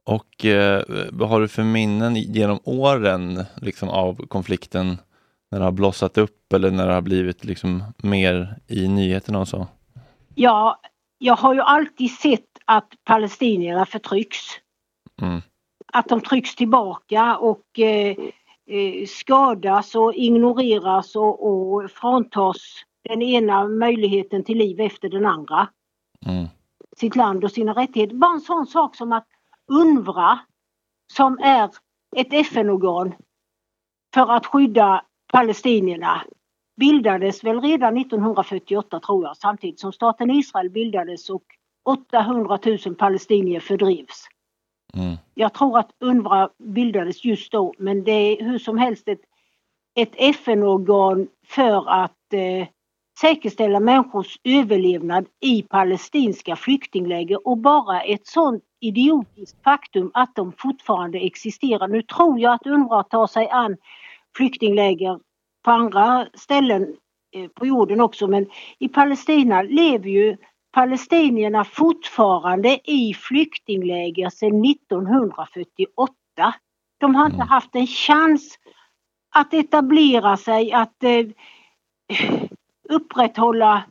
Och 0.04 0.46
eh, 0.46 0.84
vad 1.12 1.30
har 1.30 1.42
du 1.42 1.48
för 1.48 1.64
minnen 1.64 2.16
genom 2.16 2.60
åren 2.64 3.46
liksom, 3.62 3.90
av 3.90 4.28
konflikten 4.28 4.98
när 5.52 5.60
det 5.60 5.66
har 5.66 5.72
blossat 5.72 6.18
upp 6.18 6.54
eller 6.54 6.72
när 6.72 6.88
det 6.88 6.94
har 6.94 7.02
blivit 7.02 7.46
liksom, 7.46 7.84
mer 7.98 8.58
i 8.68 8.88
nyheterna 8.88 9.40
och 9.40 9.48
så? 9.48 9.68
Ja, 10.36 10.80
jag 11.18 11.36
har 11.36 11.54
ju 11.54 11.62
alltid 11.62 12.12
sett 12.12 12.46
att 12.66 12.94
palestinierna 13.04 13.86
förtrycks. 13.86 14.38
Mm. 15.22 15.42
Att 15.94 16.10
de 16.10 16.22
trycks 16.22 16.56
tillbaka 16.56 17.38
och 17.38 17.80
eh, 17.80 18.18
eh, 18.68 19.06
skadas 19.08 19.96
och 19.96 20.14
ignoreras 20.16 21.16
och, 21.16 21.48
och 21.48 21.92
fråntas 21.92 22.58
den 23.04 23.22
ena 23.22 23.68
möjligheten 23.68 24.44
till 24.44 24.58
liv 24.58 24.80
efter 24.80 25.10
den 25.10 25.26
andra. 25.26 25.68
Mm. 26.26 26.48
Sitt 26.98 27.16
land 27.16 27.44
och 27.44 27.52
sina 27.52 27.74
rättigheter. 27.74 28.16
Bara 28.16 28.34
en 28.34 28.42
sån 28.42 28.68
sak 28.68 28.96
som 28.96 29.12
att 29.12 29.28
UNRWA, 29.72 30.40
som 31.14 31.40
är 31.40 31.70
ett 32.16 32.34
FN-organ 32.34 33.14
för 34.14 34.32
att 34.32 34.46
skydda 34.46 35.06
palestinierna, 35.34 36.22
bildades 36.80 37.44
väl 37.44 37.62
redan 37.62 37.98
1948 37.98 39.00
tror 39.00 39.24
jag, 39.26 39.38
samtidigt 39.38 39.80
som 39.80 39.92
staten 39.92 40.30
Israel 40.30 40.70
bildades 40.70 41.30
och 41.30 41.44
800 41.86 42.60
000 42.66 42.96
palestinier 42.96 43.60
fördrivs. 43.60 44.28
Mm. 44.94 45.18
Jag 45.34 45.54
tror 45.54 45.80
att 45.80 45.92
UNRWA 46.00 46.50
bildades 46.58 47.26
just 47.26 47.52
då 47.52 47.74
men 47.78 48.04
det 48.04 48.12
är 48.12 48.44
hur 48.44 48.60
som 48.60 48.78
helst 48.78 49.08
ett, 49.08 49.22
ett 49.96 50.14
FN-organ 50.16 51.28
för 51.48 51.90
att 51.90 52.34
eh, 52.34 52.68
säkerställa 53.22 53.80
människors 53.80 54.40
överlevnad 54.44 55.26
i 55.40 55.64
palestinska 55.64 56.56
flyktingläger 56.56 57.48
och 57.48 57.58
bara 57.58 58.02
ett 58.02 58.28
sånt 58.28 58.64
idiotiskt 58.82 59.64
faktum 59.64 60.12
att 60.14 60.36
de 60.36 60.52
fortfarande 60.58 61.20
existerar. 61.20 61.88
Nu 61.88 62.02
tror 62.02 62.40
jag 62.40 62.54
att 62.54 62.66
UNRWA 62.68 63.04
tar 63.04 63.28
sig 63.28 63.50
an 63.50 63.78
flyktingläger 64.38 65.20
på 65.66 65.72
andra 65.72 66.28
ställen 66.34 66.96
eh, 67.36 67.48
på 67.48 67.66
jorden 67.66 68.02
också 68.02 68.28
men 68.28 68.48
i 68.80 68.88
Palestina 68.90 69.62
lever 69.62 70.10
ju 70.10 70.38
palestinierna 70.72 71.64
fortfarande 71.66 72.92
i 72.92 73.14
flyktingläger 73.14 74.30
sedan 74.30 74.66
1948. 74.66 76.14
De 77.00 77.16
har 77.16 77.26
inte 77.26 77.36
Mm. 77.36 77.48
haft 77.48 77.76
en 77.76 77.88
chans 77.88 78.60
att 79.36 79.54
etablera 79.54 80.38
sig, 80.38 80.72
att 80.74 81.04
eh, 81.04 81.26
upprätthålla 82.90 83.84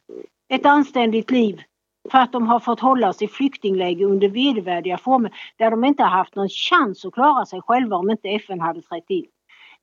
ett 0.48 0.66
anständigt 0.66 1.30
liv 1.30 1.62
för 2.10 2.18
att 2.18 2.32
de 2.32 2.46
har 2.46 2.60
fått 2.60 2.80
hållas 2.80 3.22
i 3.22 3.28
flyktingläger 3.28 4.06
under 4.06 4.28
vedervärdiga 4.28 4.98
former 4.98 5.32
där 5.56 5.70
de 5.70 5.84
inte 5.84 6.02
har 6.02 6.10
haft 6.10 6.34
någon 6.34 6.48
chans 6.48 7.04
att 7.04 7.12
klara 7.14 7.46
sig 7.46 7.60
själva 7.62 7.96
om 7.96 8.10
inte 8.10 8.28
FN 8.28 8.60
hade 8.60 8.82
trätt 8.82 9.10
in. 9.10 9.26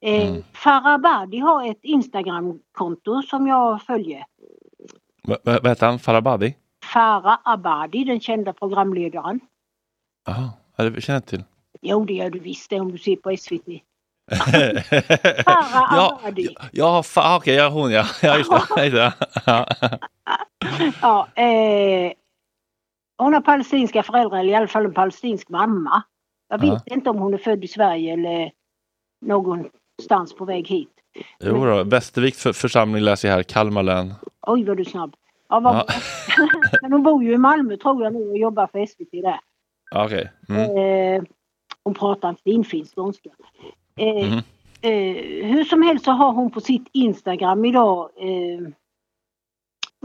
Eh, 0.02 0.30
Mm. 0.30 0.44
Farah 0.54 0.88
Abadi 0.94 1.38
har 1.40 1.70
ett 1.72 1.80
Instagramkonto 1.84 3.22
som 3.22 3.48
jag 3.48 3.82
följer. 3.82 4.26
Va- 5.24 5.38
Vad 5.44 5.68
heter 5.68 5.86
han? 5.88 6.00
Farabadi? 6.00 6.56
Farah 6.94 7.40
Abadi, 7.44 8.04
den 8.04 8.20
kända 8.20 8.54
programledaren. 8.54 9.40
Jaha, 10.26 10.50
ja, 10.76 10.90
det 10.90 11.02
känner 11.02 11.16
jag 11.18 11.26
till. 11.26 11.44
Jo, 11.82 12.06
det 12.06 12.14
gör 12.14 12.30
du 12.30 12.40
visst 12.40 12.70
det 12.70 12.80
om 12.80 12.92
du 12.92 12.98
ser 12.98 13.16
på 13.16 13.38
SVT. 13.38 13.82
Farah 14.32 15.88
ja, 15.96 16.20
ja, 16.72 17.02
fa- 17.02 17.38
okej, 17.38 17.56
ja, 17.56 17.70
hon 17.70 17.92
ja. 17.92 18.06
ja 18.22 18.38
just 18.38 18.52
det. 18.52 18.86
Just 18.86 18.96
det. 18.96 19.14
Ja. 19.46 19.66
Ja, 21.02 21.28
eh, 21.36 22.12
hon 23.18 23.34
har 23.34 23.42
palestinska 23.42 24.04
föräldrar, 24.04 24.40
eller 24.40 24.52
i 24.52 24.56
alla 24.56 24.68
fall 24.68 24.86
en 24.86 24.94
palestinsk 24.94 25.50
mamma. 25.50 26.04
Jag 26.50 26.62
vet 26.62 26.88
inte 26.88 27.10
om 27.10 27.18
hon 27.18 27.34
är 27.34 27.38
född 27.38 27.64
i 27.64 27.68
Sverige 27.68 28.14
eller 28.14 28.52
någonstans 29.26 30.36
på 30.38 30.46
väg 30.46 30.68
hit. 30.68 30.90
Jo 31.40 31.66
då, 31.66 31.84
Västerviks 31.84 32.44
för, 32.44 32.54
församling 32.54 33.04
läser 33.04 33.28
jag 33.28 33.36
här, 33.36 33.44
Kalmar 33.44 33.84
län. 33.84 34.14
Oj, 34.42 34.64
vad 34.64 34.78
du 34.78 34.82
är 34.82 34.86
snabb. 34.90 35.16
Ja, 35.50 35.62
Ja. 35.64 35.86
Men 36.82 36.92
hon 36.92 37.04
bor 37.04 37.24
ju 37.24 37.34
i 37.34 37.38
Malmö 37.38 37.78
tror 37.78 38.04
jag 38.04 38.14
nu 38.14 38.30
och 38.30 38.38
jobbar 38.38 38.68
för 38.68 38.86
SVT 38.86 39.12
där. 39.12 39.40
Ja, 39.92 40.06
Okej. 40.06 40.32
Mm. 40.50 40.62
Eh, 41.18 41.24
hon 41.84 41.94
pratar 41.94 42.30
en 42.30 42.36
finfin 42.44 42.86
skånska. 42.96 43.30
Eh, 44.00 44.30
Mhm. 44.32 44.42
eh, 44.82 45.46
hur 45.48 45.64
som 45.64 45.82
helst 45.82 46.06
så 46.06 46.12
har 46.12 46.32
hon 46.34 46.52
på 46.52 46.62
sitt 46.62 46.88
Instagram 46.92 47.66
idag 47.66 48.10
eh, 48.18 48.68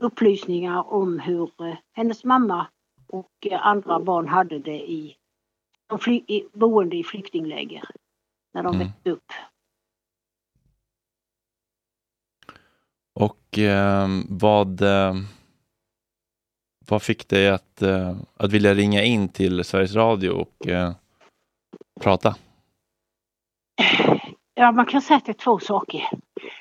upplysningar 0.01 0.93
om 0.93 1.19
hur 1.19 1.51
eh, 1.67 1.77
hennes 1.93 2.25
mamma 2.25 2.67
och 3.09 3.31
eh, 3.47 3.67
andra 3.67 4.01
barn 4.01 4.29
hade 4.29 4.59
det 4.59 4.91
i, 4.91 5.17
de 5.87 6.13
i 6.13 6.49
boende 6.53 6.97
i 6.97 7.05
flyktingläger 7.05 7.85
när 8.55 8.63
de 8.63 8.75
Mm. 8.75 8.87
växte 8.89 9.11
upp. 9.11 9.33
Och 13.15 13.59
ehm, 13.59 14.27
vad, 14.29 14.83
ehm, 14.83 15.25
vad 16.87 17.03
fick 17.03 17.29
dig 17.29 17.49
att, 17.49 17.83
att 18.37 18.53
vilja 18.53 18.75
ringa 18.75 19.03
in 19.03 19.29
till 19.29 19.65
Sveriges 19.65 19.95
Radio 19.95 20.31
och 20.31 20.57
prata? 22.01 22.37
Ja, 24.55 24.73
man 24.73 24.87
kan 24.87 25.03
säga 25.03 25.17
att 25.17 25.25
det 25.25 25.33
är 25.33 25.45
två 25.45 25.59
saker. 25.59 26.09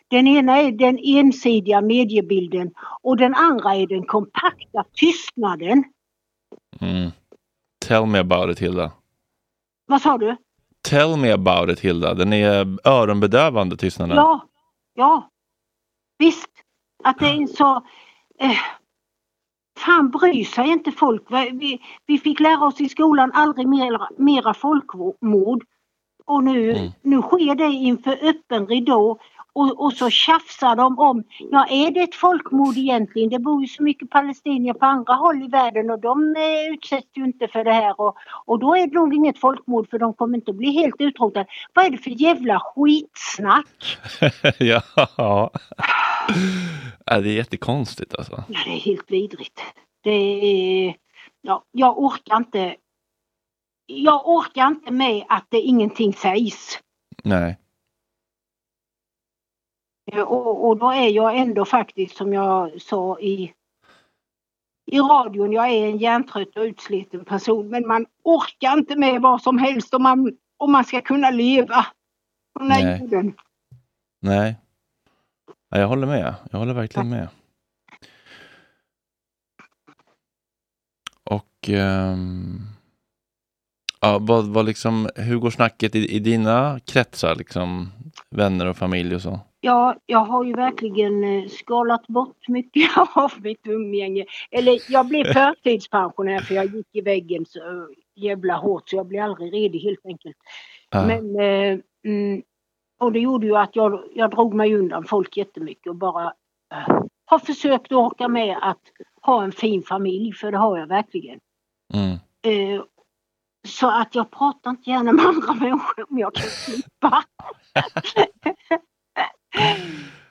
Den 0.07 0.27
ena 0.27 0.57
är 0.57 0.71
den 0.71 0.99
ensidiga 1.03 1.81
mediebilden 1.81 2.71
och 3.01 3.17
den 3.17 3.35
andra 3.35 3.75
är 3.75 3.87
den 3.87 4.05
kompakta 4.05 4.83
tystnaden. 4.93 5.83
Mm. 6.81 7.11
Tell 7.87 8.05
me 8.05 8.19
about 8.19 8.51
it 8.51 8.59
Hilda. 8.59 8.91
Vad 9.85 10.01
sa 10.01 10.17
du? 10.17 10.35
Tell 10.81 11.17
me 11.17 11.31
about 11.31 11.69
it 11.69 11.79
Hilda. 11.79 12.13
Den 12.13 12.33
är 12.33 12.87
öronbedövande 12.87 13.77
tystnaden. 13.77 14.15
Ja, 14.15 14.47
ja. 14.93 15.29
Visst, 16.17 16.49
att 17.03 17.19
det 17.19 17.25
är 17.25 17.47
så... 17.47 17.75
Eh, 18.39 18.57
fan 19.77 20.09
bryr 20.09 20.43
sig 20.43 20.67
inte 20.67 20.91
folk. 20.91 21.23
Vi, 21.51 21.79
vi 22.05 22.17
fick 22.17 22.39
lära 22.39 22.65
oss 22.65 22.81
i 22.81 22.89
skolan 22.89 23.31
aldrig 23.33 23.67
mera, 23.67 24.09
mera 24.17 24.53
folkmord. 24.53 25.63
Och 26.29 26.43
nu, 26.43 26.71
Mm. 26.71 26.91
nu 27.01 27.21
sker 27.21 27.55
det 27.55 27.63
inför 27.63 28.17
öppen 28.21 28.67
ridå. 28.67 29.17
Och, 29.53 29.83
och 29.83 29.93
så 29.93 30.09
tjafsar 30.09 30.75
de 30.75 30.99
om, 30.99 31.23
ja 31.51 31.65
är 31.69 31.91
det 31.91 31.99
ett 31.99 32.15
folkmord 32.15 32.77
egentligen? 32.77 33.29
Det 33.29 33.39
bor 33.39 33.61
ju 33.61 33.67
så 33.67 33.83
mycket 33.83 34.09
palestinier 34.09 34.73
på 34.73 34.85
andra 34.85 35.13
håll 35.13 35.43
i 35.43 35.47
världen 35.47 35.89
och 35.89 35.99
de 35.99 36.35
eh, 36.35 36.73
utsätts 36.73 37.07
ju 37.15 37.23
inte 37.23 37.47
för 37.47 37.63
det 37.63 37.73
här. 37.73 38.01
Och, 38.01 38.15
och 38.45 38.59
då 38.59 38.75
är 38.75 38.87
det 38.87 38.93
nog 38.93 39.13
inget 39.13 39.39
folkmord 39.39 39.89
för 39.89 39.99
de 39.99 40.13
kommer 40.13 40.37
inte 40.37 40.51
att 40.51 40.57
bli 40.57 40.71
helt 40.71 40.95
utrotade. 40.99 41.45
Vad 41.73 41.85
är 41.85 41.89
det 41.89 41.97
för 41.97 42.21
jävla 42.21 42.59
skitsnack? 42.59 43.97
ja. 44.57 44.81
ja, 45.17 45.51
det 47.05 47.29
är 47.29 47.33
jättekonstigt 47.33 48.15
alltså. 48.15 48.43
Ja, 48.47 48.59
det 48.65 48.71
är 48.71 48.79
helt 48.79 49.11
vidrigt. 49.11 49.61
Det 50.03 50.11
är... 50.87 50.95
Ja, 51.41 51.63
jag 51.71 51.99
orkar 51.99 52.37
inte... 52.37 52.75
Jag 53.91 54.27
orkar 54.27 54.67
inte 54.67 54.91
med 54.91 55.25
att 55.29 55.45
det 55.49 55.57
ingenting 55.61 56.13
sägs. 56.13 56.79
Nej. 57.23 57.57
Eh, 60.11 60.21
Och, 60.21 60.67
och 60.67 60.77
då 60.77 60.91
är 60.91 61.09
jag 61.09 61.37
ändå 61.37 61.65
faktiskt 61.65 62.15
som 62.15 62.33
jag 62.33 62.81
sa 62.81 63.19
i, 63.19 63.53
i 64.91 64.99
radion, 64.99 65.51
jag 65.51 65.69
är 65.69 65.89
en 65.89 65.97
hjärntrött 65.97 66.57
och 66.57 66.63
utsliten 66.63 67.25
person 67.25 67.69
men 67.69 67.87
man 67.87 68.05
orkar 68.23 68.77
inte 68.77 68.95
med 68.95 69.21
vad 69.21 69.41
som 69.41 69.57
helst 69.57 69.93
om 69.93 70.03
man, 70.03 70.37
om 70.57 70.71
man 70.71 70.83
ska 70.85 71.01
kunna 71.01 71.29
leva 71.29 71.85
på 72.53 72.59
den 72.59 72.71
här 72.71 72.83
Nej. 72.83 72.99
jorden. 72.99 73.33
Nej. 74.21 74.55
Ja, 75.69 75.77
jag 75.79 75.87
håller 75.87 76.07
med. 76.07 76.35
Jag 76.51 76.59
håller 76.59 76.73
verkligen 76.73 77.09
med. 77.09 77.27
Och 81.23 81.69
ehm, 81.69 82.59
ja, 83.99 84.19
vad, 84.21 84.45
vad 84.45 84.65
liksom, 84.65 85.09
hur 85.15 85.37
går 85.37 85.49
snacket 85.49 85.95
i, 85.95 86.15
i 86.15 86.19
dina 86.19 86.79
kretsar, 86.85 87.35
liksom, 87.35 87.91
vänner 88.29 88.65
och 88.65 88.77
familj 88.77 89.15
och 89.15 89.21
så? 89.21 89.39
Ja, 89.61 89.95
jag 90.05 90.19
har 90.19 90.43
ju 90.43 90.53
verkligen 90.53 91.23
eh, 91.23 91.47
skalat 91.49 92.07
bort 92.07 92.47
mycket 92.47 92.89
av 93.15 93.31
mitt 93.37 93.67
umgänge. 93.67 94.25
Eller 94.51 94.79
jag 94.89 95.07
blev 95.07 95.23
förtidspensionär 95.33 96.39
för 96.39 96.55
jag 96.55 96.75
gick 96.75 96.87
i 96.91 97.01
väggen 97.01 97.45
så 97.45 97.59
jävla 98.15 98.55
hårt 98.55 98.89
så 98.89 98.95
jag 98.95 99.05
blev 99.05 99.23
aldrig 99.23 99.53
redig 99.53 99.79
helt 99.79 100.05
enkelt. 100.05 100.37
Ja. 100.89 101.05
Men, 101.05 101.39
eh, 101.39 101.79
mm, 102.05 102.41
och 102.99 103.11
det 103.11 103.19
gjorde 103.19 103.47
ju 103.47 103.55
att 103.55 103.75
jag, 103.75 104.03
jag 104.15 104.31
drog 104.31 104.53
mig 104.53 104.75
undan 104.75 105.05
folk 105.05 105.37
jättemycket 105.37 105.87
och 105.87 105.95
bara 105.95 106.33
eh, 106.73 107.03
har 107.25 107.39
försökt 107.39 107.85
att 107.85 107.97
orka 107.97 108.27
med 108.27 108.57
att 108.61 108.81
ha 109.21 109.43
en 109.43 109.51
fin 109.51 109.83
familj, 109.83 110.33
för 110.33 110.51
det 110.51 110.57
har 110.57 110.77
jag 110.77 110.87
verkligen. 110.87 111.39
Mm. 111.93 112.11
Eh, 112.41 112.83
så 113.67 113.89
att 113.89 114.15
jag 114.15 114.31
pratar 114.31 114.69
inte 114.69 114.89
gärna 114.89 115.11
med 115.11 115.25
andra 115.25 115.53
människor 115.53 116.11
om 116.11 116.17
jag 116.17 116.33
kan 116.33 116.49
slippa. 116.49 117.23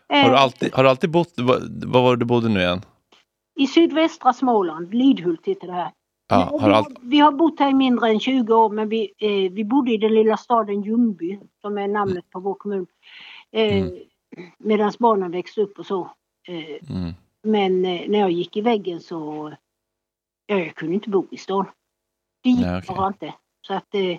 Har, 0.08 0.28
du 0.30 0.34
Eh, 0.34 0.42
alltid, 0.42 0.74
har 0.74 0.82
du 0.82 0.90
alltid 0.90 1.10
bott, 1.10 1.34
var 1.86 2.10
det 2.10 2.16
du 2.16 2.24
bodde 2.24 2.48
nu 2.48 2.60
igen? 2.60 2.80
I 3.60 3.66
sydvästra 3.66 4.32
Småland, 4.32 4.94
Lidhult 4.94 5.46
heter 5.46 5.66
det 5.66 5.72
här. 5.72 5.90
Ja, 6.28 6.36
har 6.36 6.58
vi, 6.58 6.58
du 6.58 6.64
har, 6.64 6.70
allt, 6.70 6.98
vi 7.02 7.18
har 7.18 7.32
bott 7.32 7.60
här 7.60 7.70
i 7.70 7.74
mindre 7.74 8.08
än 8.08 8.20
20 8.20 8.54
år 8.54 8.70
men 8.70 8.88
vi, 8.88 9.12
eh, 9.18 9.52
vi 9.52 9.64
bodde 9.64 9.92
i 9.92 9.96
den 9.96 10.14
lilla 10.14 10.36
staden 10.36 10.82
Ljungby 10.82 11.38
som 11.60 11.78
är 11.78 11.88
namnet 11.88 12.30
på 12.30 12.40
vår 12.40 12.54
kommun. 12.54 12.86
Eh, 13.52 13.86
Mm. 14.36 14.50
Medan 14.58 14.92
barnen 14.98 15.30
växte 15.30 15.60
upp 15.60 15.78
och 15.78 15.86
så. 15.86 16.10
Eh, 16.48 16.90
mm. 16.96 17.14
men 17.42 17.84
eh, 17.84 18.08
när 18.08 18.18
jag 18.18 18.30
gick 18.30 18.56
i 18.56 18.60
väggen 18.60 19.00
så 19.00 19.52
ja, 20.46 20.58
jag 20.58 20.74
kunde 20.74 20.94
inte 20.94 21.10
bo 21.10 21.26
i 21.30 21.36
stan. 21.36 21.66
Det 22.40 22.50
gick 22.50 22.60
Nej, 22.60 22.78
okej. 22.78 22.96
bara 22.96 23.06
inte. 23.06 23.34
Så 23.66 23.74
att 23.74 23.94
eh, 23.94 24.18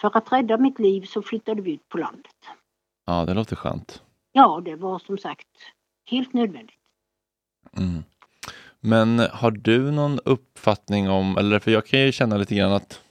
för 0.00 0.16
att 0.18 0.32
rädda 0.32 0.58
mitt 0.58 0.78
liv 0.78 1.02
så 1.02 1.22
flyttade 1.22 1.62
vi 1.62 1.72
ut 1.72 1.88
på 1.88 1.98
landet. 1.98 2.36
Ja, 3.06 3.24
det 3.24 3.34
låter 3.34 3.56
skönt. 3.56 4.02
Ja, 4.32 4.62
det 4.64 4.76
var 4.76 4.98
som 4.98 5.18
sagt 5.18 5.48
helt 6.10 6.32
nödvändigt. 6.32 6.76
Mm. 7.76 8.04
Men 8.80 9.18
har 9.18 9.50
du 9.50 9.90
någon 9.90 10.18
uppfattning 10.24 11.10
om, 11.10 11.36
eller 11.36 11.58
för 11.58 11.70
jag 11.70 11.86
kan 11.86 12.00
ju 12.00 12.12
känna 12.12 12.36
lite 12.36 12.54
grann 12.54 12.72
att 12.72 13.02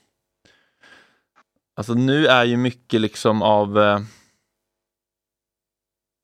Alltså 1.74 1.94
nu 1.94 2.26
är 2.26 2.44
ju 2.44 2.56
mycket 2.56 3.00
liksom 3.00 3.42
av 3.42 3.78
eh, 3.78 4.00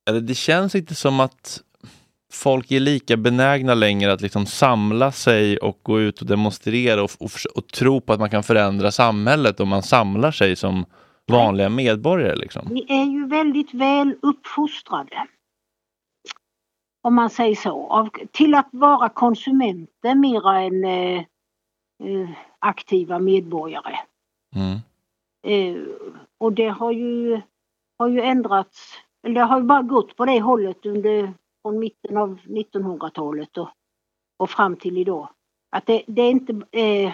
Eller 0.09 0.21
det 0.21 0.35
känns 0.35 0.75
inte 0.75 0.95
som 0.95 1.21
att 1.21 1.63
folk 2.35 2.71
är 2.71 2.81
lika 2.81 3.17
benägna 3.17 3.75
längre 3.75 4.13
att 4.13 4.21
liksom 4.21 4.47
samla 4.47 5.13
sig 5.13 5.59
och 5.59 5.79
gå 5.83 6.01
ut 6.01 6.21
och 6.21 6.27
demonstrera 6.27 7.03
och, 7.03 7.11
och, 7.21 7.31
och 7.55 7.69
tro 7.69 8.01
på 8.01 8.13
att 8.13 8.21
man 8.21 8.31
kan 8.31 8.43
förändra 8.43 8.91
samhället 8.91 9.61
om 9.61 9.69
man 9.69 9.83
samlar 9.83 10.31
sig 10.31 10.57
som 10.57 10.85
vanliga 11.33 11.69
medborgare. 11.69 12.37
Liksom. 12.37 12.69
Vi 12.71 12.87
är 12.89 13.05
ju 13.05 13.27
väldigt 13.27 13.75
väl 13.75 14.17
uppfostrade. 14.23 15.27
Om 17.03 17.15
man 17.15 17.31
säger 17.31 17.55
så. 17.55 17.87
Av, 17.87 18.09
till 18.33 18.55
att 18.55 18.69
vara 18.73 19.09
konsumenter 19.09 20.15
mera 20.15 20.61
än 20.61 20.85
eh, 20.85 21.19
eh, 22.05 22.31
aktiva 22.59 23.19
medborgare. 23.19 23.97
Mm. 24.57 24.79
Eh, 25.47 25.83
och 26.39 26.53
det 26.53 26.69
har 26.69 26.93
ju, 26.93 27.41
har 27.99 28.09
ju 28.09 28.21
ändrats, 28.21 28.93
eller 29.27 29.35
det 29.35 29.47
har 29.47 29.59
ju 29.59 29.65
bara 29.65 29.83
gått 29.83 30.17
på 30.17 30.25
det 30.25 30.41
hållet 30.41 30.87
under 30.87 31.33
från 31.65 31.79
mitten 31.79 32.17
av 32.17 32.39
1900-talet 32.41 33.59
och, 33.59 33.69
och 34.37 34.51
fram 34.51 34.77
till 34.77 34.99
idag. 34.99 35.29
Att 35.71 35.87
det, 35.87 36.03
det 36.07 36.23
är 36.23 36.31
inte 36.31 36.53
eh, 36.53 37.13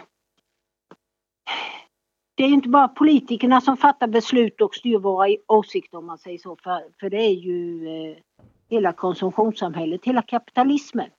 det 2.34 2.44
är 2.44 2.48
inte 2.48 2.68
bara 2.68 2.88
politikerna 2.88 3.60
som 3.60 3.76
fattar 3.76 4.06
beslut 4.06 4.60
och 4.60 4.74
styr 4.74 4.98
våra 4.98 5.36
åsikter 5.46 5.98
om 5.98 6.06
man 6.06 6.18
säger 6.18 6.38
så. 6.38 6.56
För, 6.56 6.82
för 7.00 7.10
det 7.10 7.16
är 7.16 7.34
ju 7.34 7.88
eh, 7.88 8.16
hela 8.68 8.92
konsumtionssamhället, 8.92 10.04
hela 10.04 10.22
kapitalismen. 10.22 11.10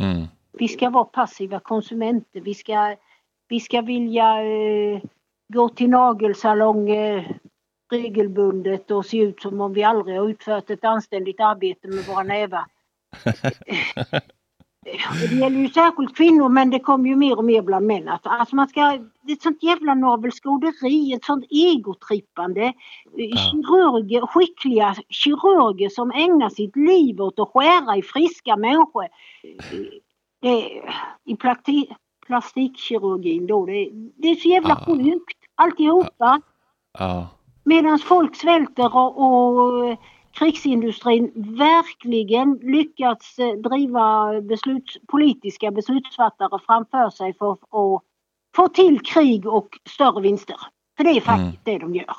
Mm. 0.00 0.26
Vi 0.52 0.68
ska 0.68 0.90
vara 0.90 1.04
passiva 1.04 1.60
konsumenter. 1.60 2.40
Vi 2.40 2.54
ska, 2.54 2.96
vi 3.48 3.60
ska 3.60 3.80
vilja 3.80 4.42
eh, 4.42 5.02
gå 5.52 5.68
till 5.68 5.90
nagelsalong 5.90 6.90
eh, 6.90 7.24
regelbundet 7.92 8.90
och 8.90 9.06
se 9.06 9.18
ut 9.18 9.42
som 9.42 9.60
om 9.60 9.72
vi 9.72 9.82
aldrig 9.82 10.18
har 10.18 10.28
utfört 10.28 10.70
ett 10.70 10.84
anständigt 10.84 11.40
arbete 11.40 11.88
med 11.88 12.04
våra 12.04 12.22
nävar. 12.22 12.64
Det 15.30 15.34
gäller 15.36 15.58
ju 15.58 15.68
särskilt 15.68 16.16
kvinnor 16.16 16.48
men 16.48 16.70
det 16.70 16.78
kommer 16.78 17.08
ju 17.08 17.16
mer 17.16 17.38
och 17.38 17.44
mer 17.44 17.62
bland 17.62 17.86
män. 17.86 18.08
Att, 18.08 18.26
alltså 18.26 18.56
man 18.56 18.68
ska, 18.68 18.80
det 19.22 19.32
är 19.32 19.36
ett 19.36 19.42
sånt 19.42 19.62
jävla 19.62 19.94
navelskåderi, 19.94 21.12
ett 21.12 21.24
sånt 21.24 21.44
egotrippande. 21.50 22.62
Eh, 22.62 22.72
Kirurger, 23.36 24.26
skickliga 24.26 24.94
kirurger 25.08 25.88
som 25.88 26.10
ägnar 26.10 26.48
sitt 26.48 26.76
liv 26.76 27.20
åt 27.20 27.38
att 27.38 27.48
skära 27.48 27.96
i 27.96 28.02
friska 28.02 28.56
människor. 28.56 29.06
Det, 30.40 30.82
I 31.24 31.36
plakti, 31.36 31.88
plastikkirurgin 32.26 33.46
då, 33.46 33.66
det, 33.66 33.90
det 34.16 34.28
är 34.28 34.34
så 34.34 34.48
jävla 34.48 34.74
Ah. 34.74 34.84
sjukt 34.84 35.38
alltihopa. 35.54 36.40
Ja. 36.98 37.26
Medan 37.64 37.98
folk 37.98 38.36
svälter 38.36 38.96
och, 38.96 39.18
och 39.18 39.98
krigsindustrin 40.32 41.32
verkligen 41.34 42.58
lyckats 42.62 43.38
eh, 43.38 43.52
driva 43.52 44.40
besluts, 44.40 44.98
politiska 45.08 45.70
beslutsfattare 45.70 46.58
framför 46.66 47.10
sig 47.10 47.34
för 47.34 47.52
att 47.52 48.02
få 48.56 48.68
till 48.68 49.00
krig 49.00 49.46
och 49.46 49.68
större 49.88 50.22
vinster. 50.22 50.56
För 50.96 51.04
det 51.04 51.10
är 51.10 51.20
faktiskt 51.20 51.64
det 51.64 51.78
de 51.78 51.94
gör. 51.94 52.16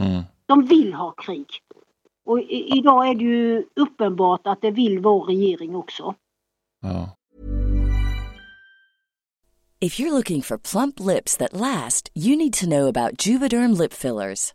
Mm. 0.00 0.22
De 0.46 0.64
vill 0.64 0.94
ha 0.94 1.10
krig. 1.10 1.46
Och 2.24 2.40
i, 2.40 2.78
idag 2.78 3.08
är 3.08 3.14
det 3.14 3.24
ju 3.24 3.64
uppenbart 3.76 4.46
att 4.46 4.62
det 4.62 4.70
vill 4.70 4.98
vår 4.98 5.24
regering 5.24 5.76
också. 5.76 6.14
Ja. 6.82 7.16
If 9.80 10.00
you're 10.00 10.12
looking 10.12 10.42
for 10.42 10.58
plump 10.58 11.00
lips 11.00 11.36
that 11.38 11.52
last, 11.52 12.10
you 12.14 12.36
need 12.36 12.52
to 12.52 12.66
know 12.66 12.86
about 12.86 13.26
Juvederm 13.26 13.72
lip 13.72 13.92
fillers. 13.92 14.54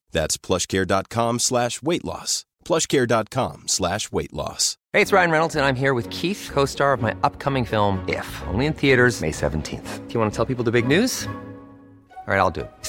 That's 0.11 0.37
plushcare.com 0.37 1.39
slash 1.39 1.81
weight 1.81 2.03
loss. 2.05 2.45
plushcare.com 2.65 3.67
slash 3.67 4.11
weight 4.11 4.33
loss. 4.33 4.77
Hey, 4.93 5.01
it's 5.01 5.13
Ryan 5.13 5.31
Reynolds, 5.31 5.55
and 5.55 5.65
I'm 5.65 5.75
here 5.75 5.93
with 5.93 6.09
Keith, 6.09 6.49
co 6.51 6.65
star 6.65 6.91
of 6.93 7.01
my 7.01 7.15
upcoming 7.23 7.63
film, 7.65 8.03
If, 8.09 8.43
only 8.47 8.65
in 8.65 8.73
theaters, 8.73 9.21
May 9.21 9.31
17th. 9.31 10.07
Do 10.07 10.13
you 10.13 10.19
want 10.19 10.33
to 10.33 10.35
tell 10.35 10.45
people 10.45 10.63
the 10.65 10.71
big 10.71 10.85
news? 10.87 11.27
All 12.27 12.35
right, 12.35 12.39
I'll 12.39 12.51
do 12.51 12.61
it. 12.61 12.71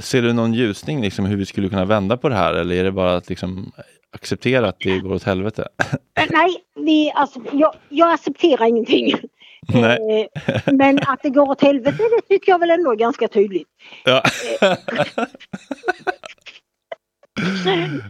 ser 0.00 0.22
du 0.22 0.32
någon 0.32 0.54
ljusning, 0.54 1.00
liksom, 1.02 1.24
hur 1.26 1.36
vi 1.36 1.46
skulle 1.46 1.68
kunna 1.68 1.84
vända 1.84 2.16
på 2.16 2.28
det 2.28 2.34
här? 2.34 2.54
Eller 2.54 2.74
är 2.76 2.84
det 2.84 2.92
bara 2.92 3.16
att 3.16 3.28
liksom, 3.28 3.72
acceptera 4.14 4.68
att 4.68 4.78
det 4.80 4.98
går 4.98 5.12
åt 5.12 5.22
helvete? 5.24 5.68
Eh, 6.14 6.26
Nej, 6.30 6.56
vi, 6.74 7.12
alltså, 7.14 7.40
jag, 7.52 7.74
jag 7.88 8.12
accepterar 8.12 8.66
ingenting. 8.66 9.14
Nej. 9.74 10.28
Eh, 10.46 10.62
Men 10.72 10.98
att 11.06 11.22
det 11.22 11.30
går 11.30 11.50
åt 11.50 11.62
helvete 11.62 11.96
det 11.98 12.34
tycker 12.34 12.52
jag 12.52 12.58
väl 12.58 12.70
ändå 12.70 12.92
är 12.92 12.96
ganska 12.96 13.28
tydligt. 13.28 13.68
Ja. 14.04 14.22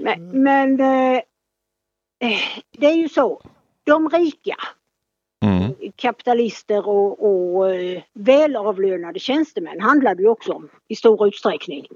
Men, 0.01 0.42
men 0.42 0.81
eh, 0.81 1.21
det 2.79 2.87
är 2.87 2.95
ju 2.95 3.09
så. 3.09 3.42
De 3.85 4.09
rika, 4.09 4.57
Mm. 5.42 5.74
kapitalister 5.96 6.88
och, 6.88 7.26
och 7.26 7.74
eh, 7.74 8.02
välavlönade 8.12 9.18
tjänstemän 9.18 9.81
handlar 9.81 10.14
det 10.14 10.22
ju 10.22 10.28
också 10.28 10.52
om 10.52 10.68
i 10.88 10.96
stor 10.96 11.28
utsträckning. 11.28 11.87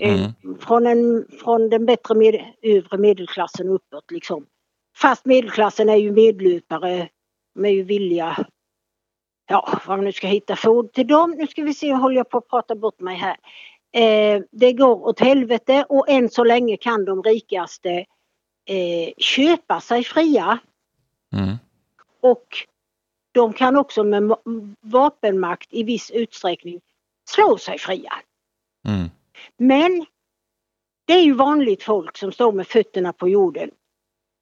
Eh, 0.00 0.30
Från, 0.60 0.86
en, 0.86 1.26
från 1.40 1.70
den 1.70 1.86
bättre 1.86 2.14
med, 2.14 2.44
övre 2.62 2.98
medelklassen 2.98 3.68
uppåt 3.68 4.10
liksom. 4.10 4.46
Fast 4.96 5.24
medelklassen 5.24 5.88
är 5.88 5.96
ju 5.96 6.12
medlöpare. 6.12 7.08
De 7.54 7.64
är 7.64 7.70
ju 7.70 7.82
villiga, 7.82 8.46
ja 9.48 9.80
vad 9.86 9.98
man 9.98 10.04
nu 10.04 10.12
ska 10.12 10.26
hitta 10.26 10.56
för 10.56 10.68
ord 10.68 10.92
till 10.92 11.06
dem. 11.06 11.34
Nu 11.38 11.46
ska 11.46 11.62
vi 11.62 11.74
se, 11.74 11.92
håller 11.92 12.16
jag 12.16 12.28
på 12.28 12.38
att 12.38 12.48
prata 12.48 12.74
bort 12.74 13.00
mig 13.00 13.16
här. 13.16 13.36
Eh, 13.92 14.42
det 14.50 14.72
går 14.72 15.06
åt 15.06 15.20
helvete 15.20 15.86
och 15.88 16.08
än 16.08 16.30
så 16.30 16.44
länge 16.44 16.76
kan 16.76 17.04
de 17.04 17.22
rikaste 17.22 17.90
eh, 18.66 19.12
köpa 19.18 19.80
sig 19.80 20.04
fria. 20.04 20.58
Mm. 21.32 21.56
Och 22.20 22.46
de 23.34 23.52
kan 23.52 23.76
också 23.76 24.04
med 24.04 24.22
ma- 24.22 24.74
vapenmakt 24.80 25.68
i 25.72 25.82
viss 25.82 26.10
utsträckning 26.10 26.80
slå 27.30 27.58
sig 27.58 27.78
fria. 27.78 28.12
Mm. 28.88 29.10
Men 29.56 30.06
det 31.06 31.12
är 31.12 31.22
ju 31.22 31.32
vanligt 31.34 31.82
folk 31.82 32.16
som 32.16 32.32
står 32.32 32.52
med 32.52 32.66
fötterna 32.66 33.12
på 33.12 33.28
jorden 33.28 33.70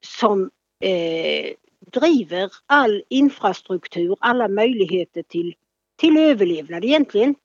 som 0.05 0.49
eh, 0.83 1.53
driver 1.91 2.51
all 2.65 3.03
infrastruktur, 3.09 4.17
alla 4.19 4.47
möjligheter 4.47 5.23
till, 5.23 5.55
till 5.95 6.17
överlevnad 6.17 6.85
egentligen. 6.85 7.35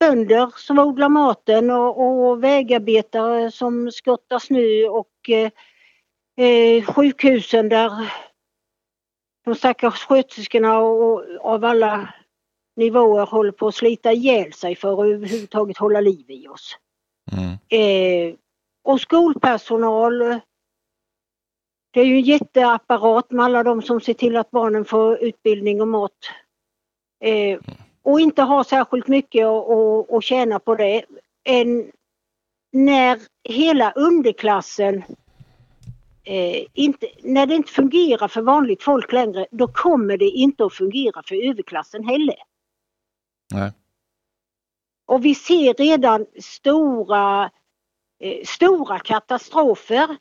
Bönder 0.00 0.52
som 0.56 0.78
odlar 0.78 1.08
maten 1.08 1.70
och, 1.70 2.28
och 2.28 2.44
vägarbetare 2.44 3.50
som 3.50 3.90
skottar 3.92 4.38
snö 4.38 4.88
och 4.88 5.30
eh, 5.30 5.50
eh, 6.46 6.84
sjukhusen 6.84 7.68
där 7.68 8.12
de 9.46 9.54
stackars 9.54 10.04
sköterskorna 10.04 10.78
och, 10.78 11.12
och 11.12 11.24
av 11.40 11.64
alla 11.64 12.14
nivåer 12.76 13.26
håller 13.26 13.52
på 13.52 13.68
att 13.68 13.74
slita 13.74 14.12
ihjäl 14.12 14.52
sig 14.52 14.76
för 14.76 14.92
att 14.92 15.08
överhuvudtaget 15.08 15.76
hålla 15.76 16.00
liv 16.00 16.24
i 16.28 16.48
oss. 16.48 16.78
Mm. 17.32 17.52
Eh, 17.68 18.34
och 18.84 19.00
skolpersonal. 19.00 20.18
Det 21.90 22.00
är 22.00 22.04
ju 22.04 22.16
en 22.16 22.20
jätteapparat 22.20 23.30
med 23.30 23.44
alla 23.44 23.62
de 23.62 23.82
som 23.82 24.00
ser 24.00 24.14
till 24.14 24.36
att 24.36 24.50
barnen 24.50 24.84
får 24.84 25.18
utbildning 25.18 25.80
och 25.80 25.88
mat. 25.88 26.18
Eh, 27.24 27.60
och 28.02 28.20
inte 28.20 28.42
har 28.42 28.64
särskilt 28.64 29.08
mycket 29.08 29.46
att 29.46 30.24
tjäna 30.24 30.58
på 30.58 30.74
det. 30.74 31.04
En, 31.44 31.92
när 32.72 33.18
hela 33.44 33.92
underklassen 33.92 35.02
eh, 36.26 36.66
inte, 36.72 37.08
när 37.22 37.46
det 37.46 37.54
inte 37.54 37.72
fungerar 37.72 38.28
för 38.28 38.42
vanligt 38.42 38.82
folk 38.82 39.12
längre, 39.12 39.46
då 39.50 39.68
kommer 39.68 40.16
det 40.16 40.28
inte 40.28 40.64
att 40.64 40.74
fungera 40.74 41.22
för 41.22 41.48
överklassen 41.50 42.04
heller. 42.04 42.36
Nej. 43.54 43.72
Och 45.06 45.24
vi 45.24 45.34
ser 45.34 45.74
redan 45.74 46.26
stora, 46.40 47.50
eh, 48.20 48.44
stora 48.44 48.98
katastrofer 48.98 50.16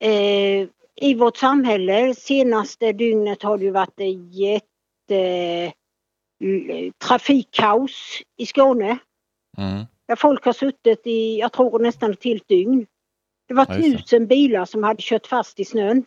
eh, 0.00 0.68
i 0.96 1.14
vårt 1.14 1.36
samhälle. 1.36 2.14
Senaste 2.14 2.92
dygnet 2.92 3.42
har 3.42 3.58
det 3.58 3.64
ju 3.64 3.70
varit 3.70 4.00
jätte 4.30 5.72
l- 6.44 6.92
trafikkaos 6.98 8.22
i 8.36 8.46
Skåne. 8.46 8.98
Mm. 9.58 9.84
Där 10.06 10.16
folk 10.16 10.44
har 10.44 10.52
suttit 10.52 11.06
i, 11.06 11.38
jag 11.38 11.52
tror 11.52 11.78
nästan 11.78 12.10
ett 12.10 12.24
helt 12.24 12.48
dygn. 12.48 12.86
Det 13.46 13.54
var 13.54 13.66
Ja, 13.68 13.82
tusen 13.82 14.26
bilar 14.26 14.64
som 14.64 14.82
hade 14.82 15.02
kört 15.02 15.26
fast 15.26 15.60
i 15.60 15.64
snön. 15.64 16.04